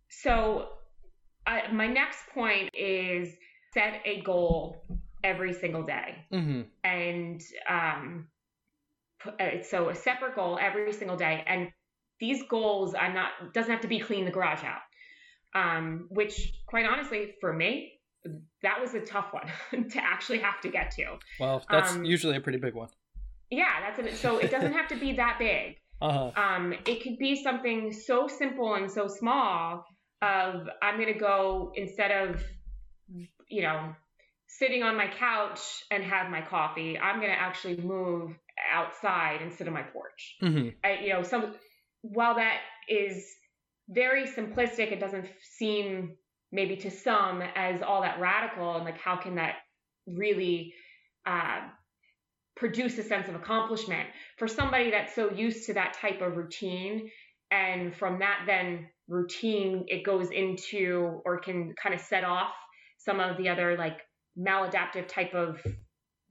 So, 0.09 0.69
I, 1.47 1.71
my 1.73 1.87
next 1.87 2.19
point 2.33 2.71
is 2.75 3.35
set 3.75 4.01
a 4.05 4.23
goal 4.23 4.85
every 5.25 5.53
single 5.53 5.83
day, 5.83 6.27
mm-hmm. 6.33 6.63
and 6.85 7.43
um, 7.69 8.29
uh, 9.27 9.63
so 9.63 9.89
a 9.89 9.95
separate 9.95 10.35
goal 10.35 10.59
every 10.61 10.93
single 10.93 11.17
day, 11.17 11.45
and 11.47 11.71
these 12.21 12.43
goals 12.49 12.95
I'm 12.99 13.15
not 13.15 13.53
doesn't 13.53 13.71
have 13.71 13.83
to 13.83 13.89
be 13.89 13.99
clean 13.99 14.25
the 14.25 14.31
garage 14.31 14.65
out. 14.65 14.81
Um, 15.55 16.07
which 16.11 16.53
quite 16.67 16.85
honestly 16.85 17.33
for 17.41 17.51
me 17.51 17.97
that 18.63 18.81
was 18.81 18.95
a 18.95 19.01
tough 19.01 19.33
one 19.33 19.89
to 19.91 19.99
actually 20.03 20.39
have 20.39 20.61
to 20.63 20.69
get 20.69 20.91
to. 20.93 21.19
Well, 21.39 21.63
that's 21.71 21.93
um, 21.93 22.05
usually 22.05 22.37
a 22.37 22.41
pretty 22.41 22.59
big 22.59 22.75
one. 22.75 22.89
Yeah, 23.51 23.69
that's 23.81 24.15
a, 24.15 24.17
so 24.17 24.39
it 24.39 24.51
doesn't 24.51 24.73
have 24.73 24.89
to 24.89 24.97
be 24.97 25.15
that 25.15 25.39
big. 25.39 25.77
Uh-huh. 25.99 26.31
Um, 26.37 26.75
it 26.87 27.03
could 27.03 27.17
be 27.17 27.43
something 27.43 27.91
so 27.91 28.29
simple 28.29 28.75
and 28.75 28.91
so 28.91 29.09
small. 29.09 29.83
Of 30.21 30.69
I'm 30.83 31.01
gonna 31.01 31.19
go 31.19 31.73
instead 31.75 32.11
of 32.11 32.45
you 33.49 33.63
know 33.63 33.95
sitting 34.47 34.83
on 34.83 34.95
my 34.99 35.09
couch 35.09 35.59
and 35.91 36.05
have 36.05 36.31
my 36.31 36.43
coffee. 36.43 36.99
I'm 36.99 37.19
gonna 37.19 37.33
actually 37.33 37.79
move 37.79 38.33
outside 38.71 39.41
and 39.41 39.51
sit 39.51 39.67
on 39.67 39.73
my 39.73 39.85
porch. 39.85 40.37
Mm-hmm. 40.43 40.69
I, 40.85 40.99
you 41.03 41.09
know, 41.15 41.23
some 41.23 41.55
while 42.03 42.35
that 42.35 42.59
is 42.91 43.27
very 43.89 44.27
simplistic, 44.27 44.93
it 44.93 45.01
doesn't 45.01 45.29
seem 45.59 46.17
maybe 46.53 46.77
to 46.77 46.91
some 46.91 47.43
as 47.55 47.83
all 47.83 48.03
that 48.03 48.21
radical 48.21 48.77
and 48.77 48.85
like 48.85 48.99
how 48.99 49.17
can 49.17 49.37
that 49.37 49.57
really 50.07 50.73
uh, 51.27 51.61
produce 52.57 52.99
a 52.99 53.03
sense 53.03 53.29
of 53.29 53.35
accomplishment. 53.35 54.09
For 54.39 54.49
somebody 54.49 54.91
that's 54.91 55.15
so 55.15 55.31
used 55.31 55.67
to 55.67 55.75
that 55.75 55.95
type 56.01 56.23
of 56.23 56.37
routine 56.37 57.11
and 57.51 57.95
from 57.95 58.19
that 58.19 58.45
then 58.47 58.89
routine 59.09 59.85
it 59.87 60.05
goes 60.05 60.31
into 60.31 61.21
or 61.25 61.39
can 61.39 61.75
kind 61.81 61.95
of 61.95 62.01
set 62.01 62.25
off 62.25 62.53
some 62.99 63.21
of 63.21 63.37
the 63.37 63.49
other 63.49 63.77
like 63.77 63.99
maladaptive 64.37 65.07
type 65.07 65.33
of 65.35 65.65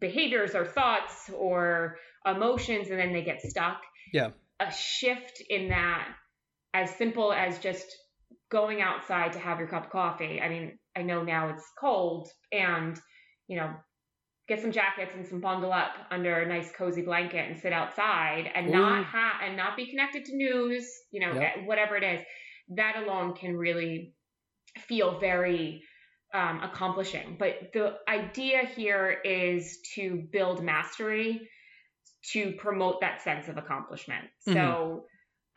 behaviors 0.01 0.55
or 0.55 0.65
thoughts 0.65 1.29
or 1.33 1.97
emotions 2.25 2.89
and 2.89 2.99
then 2.99 3.13
they 3.13 3.23
get 3.23 3.41
stuck. 3.41 3.81
Yeah. 4.11 4.31
A 4.59 4.71
shift 4.71 5.41
in 5.49 5.69
that 5.69 6.07
as 6.73 6.93
simple 6.95 7.31
as 7.31 7.59
just 7.59 7.85
going 8.49 8.81
outside 8.81 9.33
to 9.33 9.39
have 9.39 9.59
your 9.59 9.67
cup 9.67 9.85
of 9.85 9.91
coffee. 9.91 10.41
I 10.41 10.49
mean, 10.49 10.77
I 10.95 11.03
know 11.03 11.23
now 11.23 11.49
it's 11.49 11.65
cold 11.79 12.29
and, 12.51 12.99
you 13.47 13.57
know, 13.57 13.73
get 14.47 14.61
some 14.61 14.71
jackets 14.71 15.11
and 15.15 15.25
some 15.25 15.41
bundle 15.41 15.73
up 15.73 15.91
under 16.11 16.39
a 16.39 16.47
nice 16.47 16.71
cozy 16.77 17.01
blanket 17.01 17.49
and 17.49 17.59
sit 17.59 17.73
outside 17.73 18.49
and 18.53 18.67
Ooh. 18.67 18.73
not 18.73 19.05
ha- 19.05 19.39
and 19.43 19.57
not 19.57 19.75
be 19.75 19.87
connected 19.89 20.25
to 20.25 20.35
news, 20.35 20.87
you 21.11 21.19
know, 21.19 21.33
yep. 21.33 21.65
whatever 21.65 21.95
it 21.95 22.03
is. 22.03 22.21
That 22.69 22.95
alone 23.03 23.33
can 23.35 23.55
really 23.55 24.13
feel 24.87 25.19
very 25.19 25.83
um, 26.33 26.61
accomplishing. 26.63 27.37
But 27.39 27.71
the 27.73 27.95
idea 28.07 28.65
here 28.65 29.19
is 29.23 29.79
to 29.95 30.27
build 30.31 30.63
mastery 30.63 31.47
to 32.33 32.53
promote 32.53 33.01
that 33.01 33.21
sense 33.21 33.47
of 33.47 33.57
accomplishment. 33.57 34.25
Mm-hmm. 34.47 34.53
So 34.53 35.05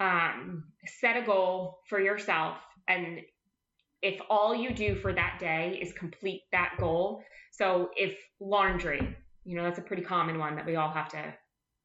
um, 0.01 0.65
set 1.01 1.17
a 1.17 1.27
goal 1.27 1.79
for 1.89 2.01
yourself 2.01 2.59
and 2.87 3.21
if 4.03 4.21
all 4.31 4.55
you 4.55 4.73
do 4.73 4.95
for 4.97 5.13
that 5.13 5.39
day 5.41 5.79
is 5.81 5.93
complete 5.93 6.43
that 6.53 6.75
goal, 6.79 7.23
so 7.53 7.91
if 7.97 8.17
laundry, 8.41 9.17
you 9.45 9.57
know, 9.57 9.65
that's 9.65 9.79
a 9.79 9.83
pretty 9.83 10.03
common 10.03 10.39
one 10.39 10.57
that 10.57 10.67
we 10.67 10.77
all 10.77 10.91
have 10.91 11.09
to 11.09 11.35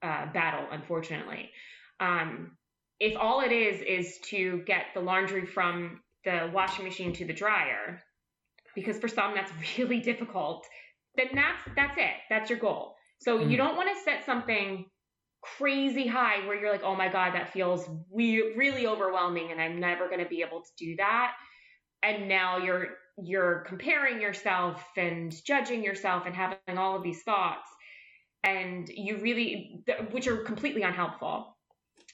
uh, 0.04 0.32
battle, 0.34 0.67
unfortunately. 0.71 1.49
Um, 1.99 2.58
if 2.99 3.17
all 3.17 3.41
it 3.41 3.52
is 3.52 3.82
is 3.82 4.19
to 4.30 4.63
get 4.65 4.86
the 4.93 4.99
laundry 4.99 5.45
from 5.45 6.02
the 6.26 6.49
washing 6.54 6.86
machine 6.86 7.13
to 7.13 7.26
the 7.26 7.34
dryer, 7.34 8.02
because 8.76 8.97
for 8.99 9.08
some 9.08 9.34
that's 9.34 9.52
really 9.78 9.99
difficult, 9.99 10.65
then 11.15 11.28
that's 11.34 11.62
that's 11.76 11.97
it. 11.97 12.13
That's 12.30 12.49
your 12.49 12.60
goal. 12.60 12.95
So 13.19 13.39
mm. 13.39 13.49
you 13.49 13.58
don't 13.58 13.76
want 13.76 13.89
to 13.89 14.04
set 14.04 14.26
something 14.26 14.86
crazy 15.41 16.08
high 16.08 16.45
where 16.47 16.60
you're 16.60 16.71
like, 16.71 16.84
oh 16.84 16.95
my 16.95 17.10
God, 17.10 17.34
that 17.34 17.52
feels 17.52 17.88
we- 18.10 18.54
really 18.56 18.88
overwhelming 18.88 19.52
and 19.52 19.62
I'm 19.62 19.80
never 19.80 20.08
going 20.08 20.23
to 20.23 20.30
be 20.30 20.41
able 20.41 20.62
to 20.62 20.69
do 20.78 20.95
that. 20.97 21.34
And 22.04 22.28
now 22.28 22.58
you're 22.58 22.88
you're 23.22 23.63
comparing 23.68 24.22
yourself 24.22 24.84
and 24.98 25.34
judging 25.46 25.84
yourself 25.84 26.26
and 26.26 26.36
having 26.36 26.78
all 26.78 26.96
of 26.96 27.04
these 27.04 27.22
thoughts 27.22 27.70
and 28.44 28.89
you 28.89 29.18
really 29.18 29.84
which 30.10 30.28
are 30.28 30.38
completely 30.38 30.82
unhelpful 30.82 31.56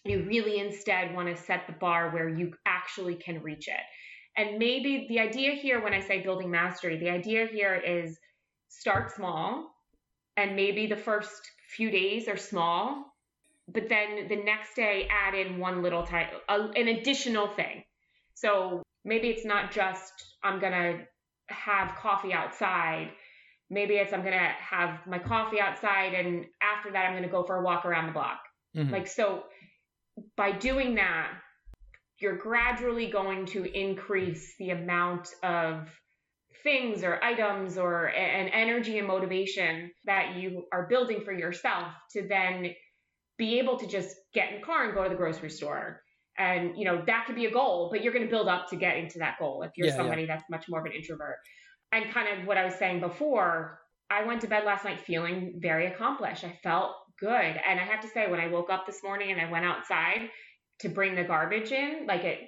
you 0.04 0.24
really 0.24 0.60
instead 0.60 1.16
want 1.16 1.30
to 1.30 1.42
set 1.42 1.66
the 1.68 1.74
bar 1.74 2.10
where 2.12 2.28
you 2.28 2.54
actually 2.66 3.16
can 3.16 3.42
reach 3.42 3.70
it 3.70 3.80
and 4.36 4.60
maybe 4.60 5.06
the 5.08 5.22
idea 5.22 5.54
here 5.54 5.82
when 5.82 5.94
i 5.94 6.02
say 6.02 6.22
building 6.22 6.52
mastery 6.52 6.98
the 6.98 7.10
idea 7.10 7.48
here 7.48 7.76
is 7.76 8.20
start 8.68 9.10
small 9.16 9.74
and 10.36 10.54
maybe 10.54 10.86
the 10.86 10.98
first 10.98 11.50
few 11.78 11.90
days 11.90 12.28
are 12.28 12.36
small 12.36 13.10
but 13.74 13.90
then 13.90 14.28
the 14.28 14.36
next 14.36 14.76
day 14.76 15.08
add 15.10 15.36
in 15.36 15.60
one 15.60 15.82
little 15.82 16.04
type, 16.04 16.30
an 16.50 16.88
additional 16.88 17.48
thing. 17.48 17.84
So 18.34 18.82
maybe 19.10 19.28
it's 19.28 19.44
not 19.44 19.72
just 19.72 20.14
I'm 20.44 20.62
gonna 20.62 21.00
have 21.48 21.96
coffee 21.96 22.32
outside. 22.32 23.10
Maybe 23.70 23.96
it's 23.96 24.14
I'm 24.14 24.24
gonna 24.24 24.54
have 24.60 25.00
my 25.06 25.20
coffee 25.20 25.60
outside, 25.60 26.14
and 26.14 26.46
after 26.62 26.92
that 26.92 27.06
I'm 27.08 27.16
gonna 27.16 27.28
go 27.28 27.44
for 27.44 27.58
a 27.58 27.64
walk 27.64 27.86
around 27.86 28.06
the 28.08 28.14
block. 28.14 28.40
Mm-hmm. 28.78 28.94
Like 28.94 29.08
so, 29.08 29.44
by 30.38 30.52
doing 30.52 30.96
that, 30.96 31.32
you're 32.20 32.38
gradually 32.38 33.10
going 33.10 33.48
to 33.48 33.66
increase 33.78 34.54
the 34.60 34.70
amount 34.70 35.30
of 35.44 35.90
things 36.64 37.04
or 37.04 37.24
items 37.24 37.78
or 37.78 38.08
an 38.08 38.50
energy 38.50 39.00
and 39.00 39.08
motivation 39.08 39.92
that 40.06 40.36
you 40.36 40.66
are 40.72 40.88
building 40.88 41.22
for 41.22 41.32
yourself 41.32 41.88
to 42.12 42.28
then 42.28 42.74
be 43.38 43.60
able 43.60 43.78
to 43.78 43.88
just 43.88 44.16
get 44.34 44.52
in 44.52 44.60
the 44.60 44.66
car 44.66 44.84
and 44.84 44.94
go 44.94 45.04
to 45.04 45.10
the 45.10 45.16
grocery 45.16 45.50
store. 45.50 46.02
And 46.40 46.78
you 46.78 46.86
know 46.86 47.04
that 47.06 47.26
could 47.28 47.36
be 47.36 47.46
a 47.46 47.52
goal, 47.52 47.90
but 47.92 48.02
you're 48.02 48.14
going 48.14 48.26
to 48.26 48.32
build 48.32 48.48
up 48.48 48.70
to 48.70 48.78
getting 48.78 49.10
to 49.10 49.20
that 49.20 49.36
goal 49.40 49.62
if 49.64 49.72
you're 49.76 49.88
yeah, 49.88 49.96
somebody 49.96 50.22
yeah. 50.22 50.36
that's 50.36 50.44
much 50.50 50.66
more 50.70 50.80
of 50.80 50.86
an 50.86 50.94
introvert. 50.94 51.36
And 51.92 52.12
kind 52.14 52.40
of 52.40 52.48
what 52.48 52.58
I 52.58 52.64
was 52.64 52.76
saying 52.76 53.02
before, 53.02 53.80
I 54.10 54.24
went 54.24 54.42
to 54.42 54.48
bed 54.48 54.64
last 54.64 54.86
night 54.86 55.02
feeling 55.02 55.60
very 55.62 55.88
accomplished. 55.88 56.46
I 56.46 56.58
felt 56.64 56.94
good, 57.20 57.30
and 57.36 57.80
I 57.80 57.84
have 57.84 58.02
to 58.02 58.08
say, 58.08 58.32
when 58.32 58.40
I 58.40 58.48
woke 58.48 58.70
up 58.70 58.86
this 58.86 59.04
morning 59.04 59.32
and 59.32 59.42
I 59.42 59.52
went 59.52 59.66
outside 59.66 60.30
to 60.80 60.90
bring 60.90 61.16
the 61.16 61.26
garbage 61.26 61.72
in, 61.72 62.06
like 62.08 62.24
it, 62.24 62.40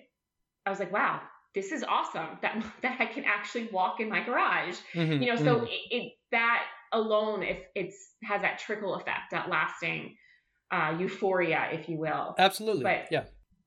I 0.66 0.70
was 0.70 0.80
like, 0.80 0.94
wow, 0.94 1.20
this 1.54 1.74
is 1.74 1.84
awesome 1.84 2.38
that 2.42 2.64
that 2.82 2.98
I 3.00 3.06
can 3.06 3.26
actually 3.26 3.68
walk 3.72 4.00
in 4.00 4.10
my 4.10 4.24
garage. 4.24 4.78
Mm-hmm, 4.94 5.22
you 5.22 5.34
know, 5.34 5.36
so 5.36 5.56
mm-hmm. 5.56 5.66
it, 5.66 5.96
it, 5.96 6.14
that 6.32 6.64
alone, 6.94 7.44
if 7.44 7.58
it's 7.76 7.98
has 8.24 8.42
that 8.42 8.60
trickle 8.60 8.96
effect, 8.96 9.32
that 9.32 9.50
lasting 9.50 10.16
uh, 10.72 10.96
euphoria, 10.98 11.68
if 11.72 11.90
you 11.90 11.98
will. 11.98 12.36
Absolutely. 12.38 12.84
But 12.84 13.08
yeah. 13.12 13.24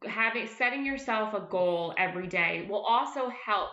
Having 0.07 0.47
setting 0.47 0.85
yourself 0.85 1.35
a 1.35 1.41
goal 1.41 1.95
every 1.99 2.27
day 2.27 2.67
will 2.69 2.85
also 2.85 3.31
help 3.31 3.71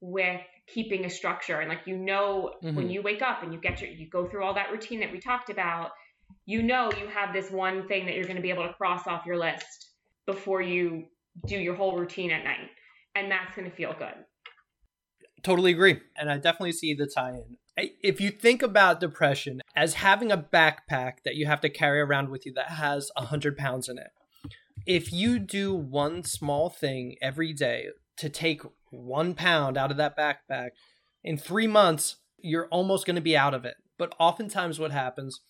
with 0.00 0.40
keeping 0.66 1.04
a 1.04 1.10
structure 1.10 1.60
and 1.60 1.68
like 1.68 1.80
you 1.86 1.96
know 1.96 2.52
mm-hmm. 2.62 2.76
when 2.76 2.90
you 2.90 3.02
wake 3.02 3.22
up 3.22 3.42
and 3.42 3.52
you 3.52 3.60
get 3.60 3.80
your 3.80 3.90
you 3.90 4.08
go 4.08 4.28
through 4.28 4.44
all 4.44 4.54
that 4.54 4.70
routine 4.70 5.00
that 5.00 5.10
we 5.10 5.18
talked 5.18 5.50
about 5.50 5.90
you 6.46 6.62
know 6.62 6.90
you 7.00 7.08
have 7.08 7.32
this 7.32 7.50
one 7.50 7.88
thing 7.88 8.06
that 8.06 8.14
you're 8.14 8.24
going 8.24 8.36
to 8.36 8.42
be 8.42 8.50
able 8.50 8.66
to 8.66 8.72
cross 8.74 9.06
off 9.06 9.26
your 9.26 9.38
list 9.38 9.88
before 10.26 10.60
you 10.60 11.04
do 11.46 11.56
your 11.56 11.74
whole 11.74 11.96
routine 11.96 12.30
at 12.30 12.44
night. 12.44 12.70
And 13.14 13.30
that's 13.30 13.54
going 13.56 13.68
to 13.68 13.74
feel 13.74 13.94
good. 13.98 14.14
Totally 15.42 15.72
agree. 15.72 16.00
And 16.16 16.30
I 16.30 16.36
definitely 16.36 16.72
see 16.72 16.94
the 16.94 17.06
tie 17.06 17.30
in. 17.30 17.56
If 18.02 18.20
you 18.20 18.30
think 18.30 18.62
about 18.62 19.00
depression 19.00 19.60
as 19.76 19.94
having 19.94 20.32
a 20.32 20.36
backpack 20.36 21.22
that 21.24 21.36
you 21.36 21.46
have 21.46 21.60
to 21.60 21.68
carry 21.68 22.00
around 22.00 22.28
with 22.28 22.44
you 22.44 22.52
that 22.54 22.70
has 22.70 23.10
100 23.16 23.56
pounds 23.56 23.88
in 23.88 23.98
it, 23.98 24.10
if 24.88 25.12
you 25.12 25.38
do 25.38 25.74
one 25.74 26.24
small 26.24 26.70
thing 26.70 27.16
every 27.20 27.52
day 27.52 27.88
to 28.16 28.30
take 28.30 28.62
one 28.90 29.34
pound 29.34 29.76
out 29.76 29.90
of 29.90 29.98
that 29.98 30.16
backpack, 30.16 30.70
in 31.22 31.36
three 31.36 31.66
months, 31.66 32.16
you're 32.38 32.68
almost 32.68 33.04
going 33.04 33.14
to 33.16 33.20
be 33.20 33.36
out 33.36 33.52
of 33.52 33.66
it. 33.66 33.74
But 33.98 34.14
oftentimes, 34.18 34.78
what 34.78 34.90
happens 34.90 35.42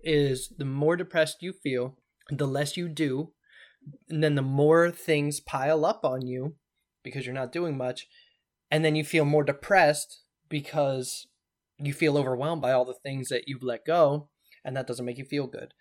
is 0.00 0.54
the 0.56 0.64
more 0.64 0.94
depressed 0.94 1.38
you 1.42 1.52
feel, 1.52 1.98
the 2.30 2.46
less 2.46 2.76
you 2.76 2.88
do, 2.88 3.32
and 4.08 4.22
then 4.22 4.36
the 4.36 4.42
more 4.42 4.92
things 4.92 5.40
pile 5.40 5.84
up 5.84 6.04
on 6.04 6.24
you 6.24 6.54
because 7.02 7.26
you're 7.26 7.34
not 7.34 7.52
doing 7.52 7.76
much 7.76 8.06
and 8.70 8.84
then 8.84 8.96
you 8.96 9.04
feel 9.04 9.24
more 9.24 9.44
depressed 9.44 10.22
because 10.48 11.26
you 11.78 11.92
feel 11.92 12.16
overwhelmed 12.16 12.62
by 12.62 12.72
all 12.72 12.84
the 12.84 12.94
things 12.94 13.28
that 13.28 13.46
you've 13.46 13.62
let 13.62 13.84
go 13.84 14.30
and 14.64 14.74
that 14.76 14.86
doesn't 14.86 15.04
make 15.04 15.18
you 15.18 15.24
feel 15.24 15.46
good 15.46 15.74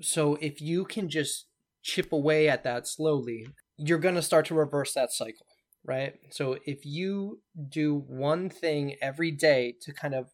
so 0.00 0.34
if 0.40 0.60
you 0.60 0.84
can 0.84 1.08
just 1.08 1.46
chip 1.84 2.12
away 2.12 2.48
at 2.48 2.64
that 2.64 2.86
slowly 2.88 3.46
you're 3.76 3.98
going 3.98 4.14
to 4.14 4.22
start 4.22 4.46
to 4.46 4.54
reverse 4.54 4.92
that 4.94 5.12
cycle 5.12 5.46
right 5.84 6.14
so 6.30 6.56
if 6.64 6.84
you 6.84 7.40
do 7.68 8.04
one 8.08 8.48
thing 8.48 8.96
every 9.00 9.30
day 9.30 9.74
to 9.80 9.92
kind 9.92 10.14
of 10.14 10.30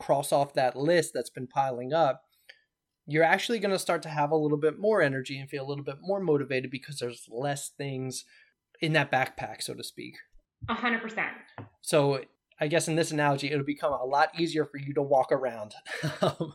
cross 0.00 0.32
off 0.32 0.54
that 0.54 0.76
list 0.76 1.12
that's 1.14 1.30
been 1.30 1.46
piling 1.46 1.92
up 1.92 2.22
you're 3.10 3.24
actually 3.24 3.58
going 3.58 3.72
to 3.72 3.78
start 3.78 4.02
to 4.02 4.08
have 4.10 4.30
a 4.30 4.36
little 4.36 4.58
bit 4.58 4.78
more 4.78 5.00
energy 5.00 5.38
and 5.38 5.48
feel 5.48 5.64
a 5.64 5.68
little 5.68 5.82
bit 5.82 5.96
more 6.02 6.20
motivated 6.20 6.70
because 6.70 6.98
there's 6.98 7.24
less 7.30 7.70
things 7.70 8.24
in 8.82 8.92
that 8.92 9.10
backpack, 9.10 9.62
so 9.62 9.72
to 9.74 9.82
speak. 9.82 10.16
A 10.68 10.74
hundred 10.74 11.00
percent. 11.00 11.30
So 11.80 12.20
I 12.60 12.68
guess 12.68 12.86
in 12.86 12.96
this 12.96 13.10
analogy, 13.10 13.50
it'll 13.50 13.64
become 13.64 13.92
a 13.92 14.04
lot 14.04 14.38
easier 14.38 14.66
for 14.66 14.78
you 14.78 14.92
to 14.94 15.02
walk 15.02 15.32
around. 15.32 15.74
Um, 16.20 16.54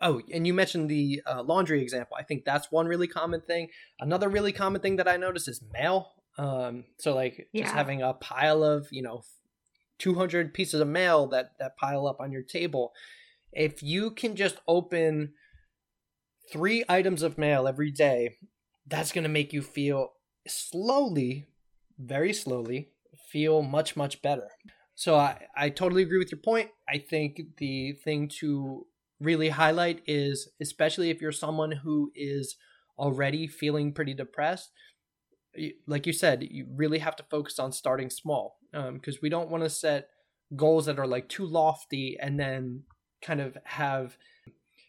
oh, 0.00 0.20
and 0.32 0.46
you 0.46 0.54
mentioned 0.54 0.88
the 0.88 1.22
uh, 1.26 1.42
laundry 1.42 1.82
example. 1.82 2.16
I 2.18 2.22
think 2.22 2.44
that's 2.44 2.70
one 2.70 2.86
really 2.86 3.08
common 3.08 3.40
thing. 3.40 3.68
Another 4.00 4.28
really 4.28 4.52
common 4.52 4.80
thing 4.80 4.96
that 4.96 5.08
I 5.08 5.16
notice 5.16 5.48
is 5.48 5.62
mail. 5.72 6.12
Um, 6.36 6.84
so 6.98 7.14
like 7.14 7.48
yeah. 7.52 7.64
just 7.64 7.74
having 7.74 8.02
a 8.02 8.14
pile 8.14 8.62
of 8.62 8.86
you 8.92 9.02
know 9.02 9.22
200 9.98 10.54
pieces 10.54 10.80
of 10.80 10.86
mail 10.88 11.26
that 11.28 11.52
that 11.58 11.76
pile 11.76 12.06
up 12.06 12.20
on 12.20 12.32
your 12.32 12.42
table. 12.42 12.92
If 13.52 13.82
you 13.82 14.10
can 14.10 14.36
just 14.36 14.56
open 14.68 15.32
three 16.52 16.84
items 16.88 17.22
of 17.22 17.38
mail 17.38 17.66
every 17.66 17.90
day, 17.90 18.36
that's 18.86 19.12
going 19.12 19.24
to 19.24 19.28
make 19.28 19.52
you 19.52 19.62
feel 19.62 20.12
slowly, 20.46 21.46
very 21.98 22.32
slowly, 22.32 22.90
feel 23.30 23.62
much, 23.62 23.96
much 23.96 24.22
better. 24.22 24.48
So 24.94 25.16
I, 25.16 25.46
I 25.56 25.70
totally 25.70 26.02
agree 26.02 26.18
with 26.18 26.32
your 26.32 26.40
point. 26.40 26.70
I 26.88 26.98
think 26.98 27.40
the 27.58 27.92
thing 27.92 28.28
to 28.40 28.86
really 29.20 29.50
highlight 29.50 30.02
is, 30.06 30.48
especially 30.60 31.10
if 31.10 31.20
you're 31.20 31.32
someone 31.32 31.72
who 31.72 32.10
is 32.14 32.56
already 32.98 33.46
feeling 33.46 33.92
pretty 33.92 34.14
depressed, 34.14 34.70
like 35.86 36.06
you 36.06 36.12
said, 36.12 36.46
you 36.50 36.66
really 36.74 36.98
have 36.98 37.16
to 37.16 37.24
focus 37.24 37.58
on 37.58 37.72
starting 37.72 38.10
small 38.10 38.58
because 38.72 39.14
um, 39.14 39.20
we 39.22 39.28
don't 39.28 39.50
want 39.50 39.64
to 39.64 39.70
set 39.70 40.08
goals 40.56 40.86
that 40.86 40.98
are 40.98 41.06
like 41.06 41.28
too 41.28 41.46
lofty 41.46 42.16
and 42.20 42.38
then 42.38 42.82
kind 43.22 43.40
of 43.40 43.56
have 43.64 44.16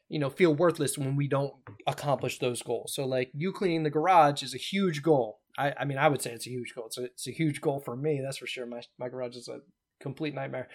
you 0.07 0.19
know 0.19 0.29
feel 0.29 0.53
worthless 0.53 0.97
when 0.97 1.15
we 1.15 1.27
don't 1.27 1.53
accomplish 1.87 2.39
those 2.39 2.61
goals. 2.61 2.93
So 2.93 3.05
like 3.05 3.31
you 3.33 3.51
cleaning 3.51 3.83
the 3.83 3.89
garage 3.89 4.43
is 4.43 4.53
a 4.53 4.57
huge 4.57 5.01
goal. 5.01 5.39
I, 5.57 5.73
I 5.79 5.85
mean 5.85 5.97
i 5.97 6.07
would 6.07 6.21
say 6.21 6.31
it's 6.31 6.47
a 6.47 6.51
huge 6.51 6.73
goal. 6.75 6.87
It's 6.87 6.97
a, 6.97 7.05
it's 7.05 7.27
a 7.27 7.31
huge 7.31 7.61
goal 7.61 7.79
for 7.79 7.95
me 7.95 8.21
that's 8.23 8.37
for 8.37 8.47
sure. 8.47 8.65
My, 8.65 8.81
my 8.97 9.09
garage 9.09 9.35
is 9.35 9.47
a 9.47 9.59
complete 10.01 10.33
nightmare 10.33 10.67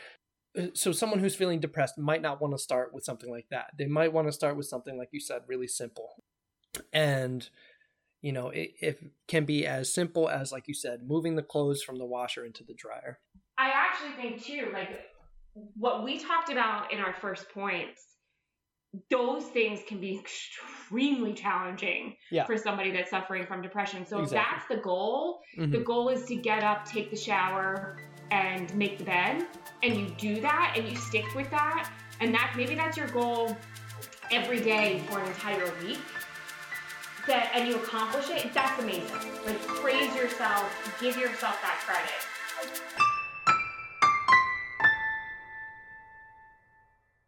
so 0.74 0.92
someone 0.92 1.18
who's 1.18 1.34
feeling 1.34 1.60
depressed 1.60 1.98
might 1.98 2.22
not 2.22 2.40
want 2.40 2.54
to 2.54 2.58
start 2.58 2.94
with 2.94 3.04
something 3.04 3.30
like 3.30 3.46
that 3.50 3.70
they 3.78 3.86
might 3.86 4.12
want 4.12 4.28
to 4.28 4.32
start 4.32 4.56
with 4.56 4.66
something 4.66 4.96
like 4.96 5.08
you 5.12 5.20
said 5.20 5.42
really 5.46 5.66
simple 5.66 6.22
and 6.92 7.48
you 8.20 8.32
know 8.32 8.50
it, 8.50 8.70
it 8.80 8.98
can 9.28 9.44
be 9.44 9.66
as 9.66 9.92
simple 9.92 10.28
as 10.28 10.52
like 10.52 10.68
you 10.68 10.74
said 10.74 11.00
moving 11.06 11.36
the 11.36 11.42
clothes 11.42 11.82
from 11.82 11.98
the 11.98 12.04
washer 12.04 12.44
into 12.44 12.64
the 12.64 12.74
dryer 12.74 13.18
i 13.58 13.70
actually 13.74 14.12
think 14.20 14.42
too 14.42 14.70
like 14.72 15.00
what 15.76 16.04
we 16.04 16.18
talked 16.18 16.50
about 16.50 16.92
in 16.92 16.98
our 16.98 17.14
first 17.14 17.48
points 17.50 18.14
those 19.10 19.44
things 19.44 19.80
can 19.86 20.00
be 20.00 20.18
extremely 20.18 21.32
challenging 21.32 22.16
yeah. 22.30 22.44
for 22.44 22.56
somebody 22.56 22.92
that's 22.92 23.10
suffering 23.10 23.46
from 23.46 23.60
depression. 23.60 24.06
So 24.06 24.20
exactly. 24.20 24.38
if 24.38 24.44
that's 24.44 24.68
the 24.68 24.82
goal, 24.82 25.40
mm-hmm. 25.58 25.72
the 25.72 25.80
goal 25.80 26.08
is 26.10 26.24
to 26.26 26.36
get 26.36 26.62
up, 26.62 26.84
take 26.84 27.10
the 27.10 27.16
shower, 27.16 27.98
and 28.30 28.74
make 28.74 28.98
the 28.98 29.04
bed, 29.04 29.46
and 29.82 29.96
you 29.96 30.06
do 30.18 30.40
that 30.40 30.74
and 30.76 30.88
you 30.88 30.96
stick 30.96 31.24
with 31.34 31.50
that, 31.50 31.90
and 32.20 32.34
that 32.34 32.54
maybe 32.56 32.74
that's 32.74 32.96
your 32.96 33.08
goal 33.08 33.56
every 34.30 34.60
day 34.60 35.02
for 35.08 35.20
an 35.20 35.26
entire 35.26 35.70
week. 35.82 36.00
That 37.26 37.50
and 37.54 37.68
you 37.68 37.76
accomplish 37.76 38.28
it, 38.30 38.52
that's 38.52 38.82
amazing. 38.82 39.04
Like 39.46 39.60
praise 39.66 40.14
yourself, 40.14 40.64
give 41.00 41.16
yourself 41.16 41.60
that 41.62 41.80
credit. 41.86 43.13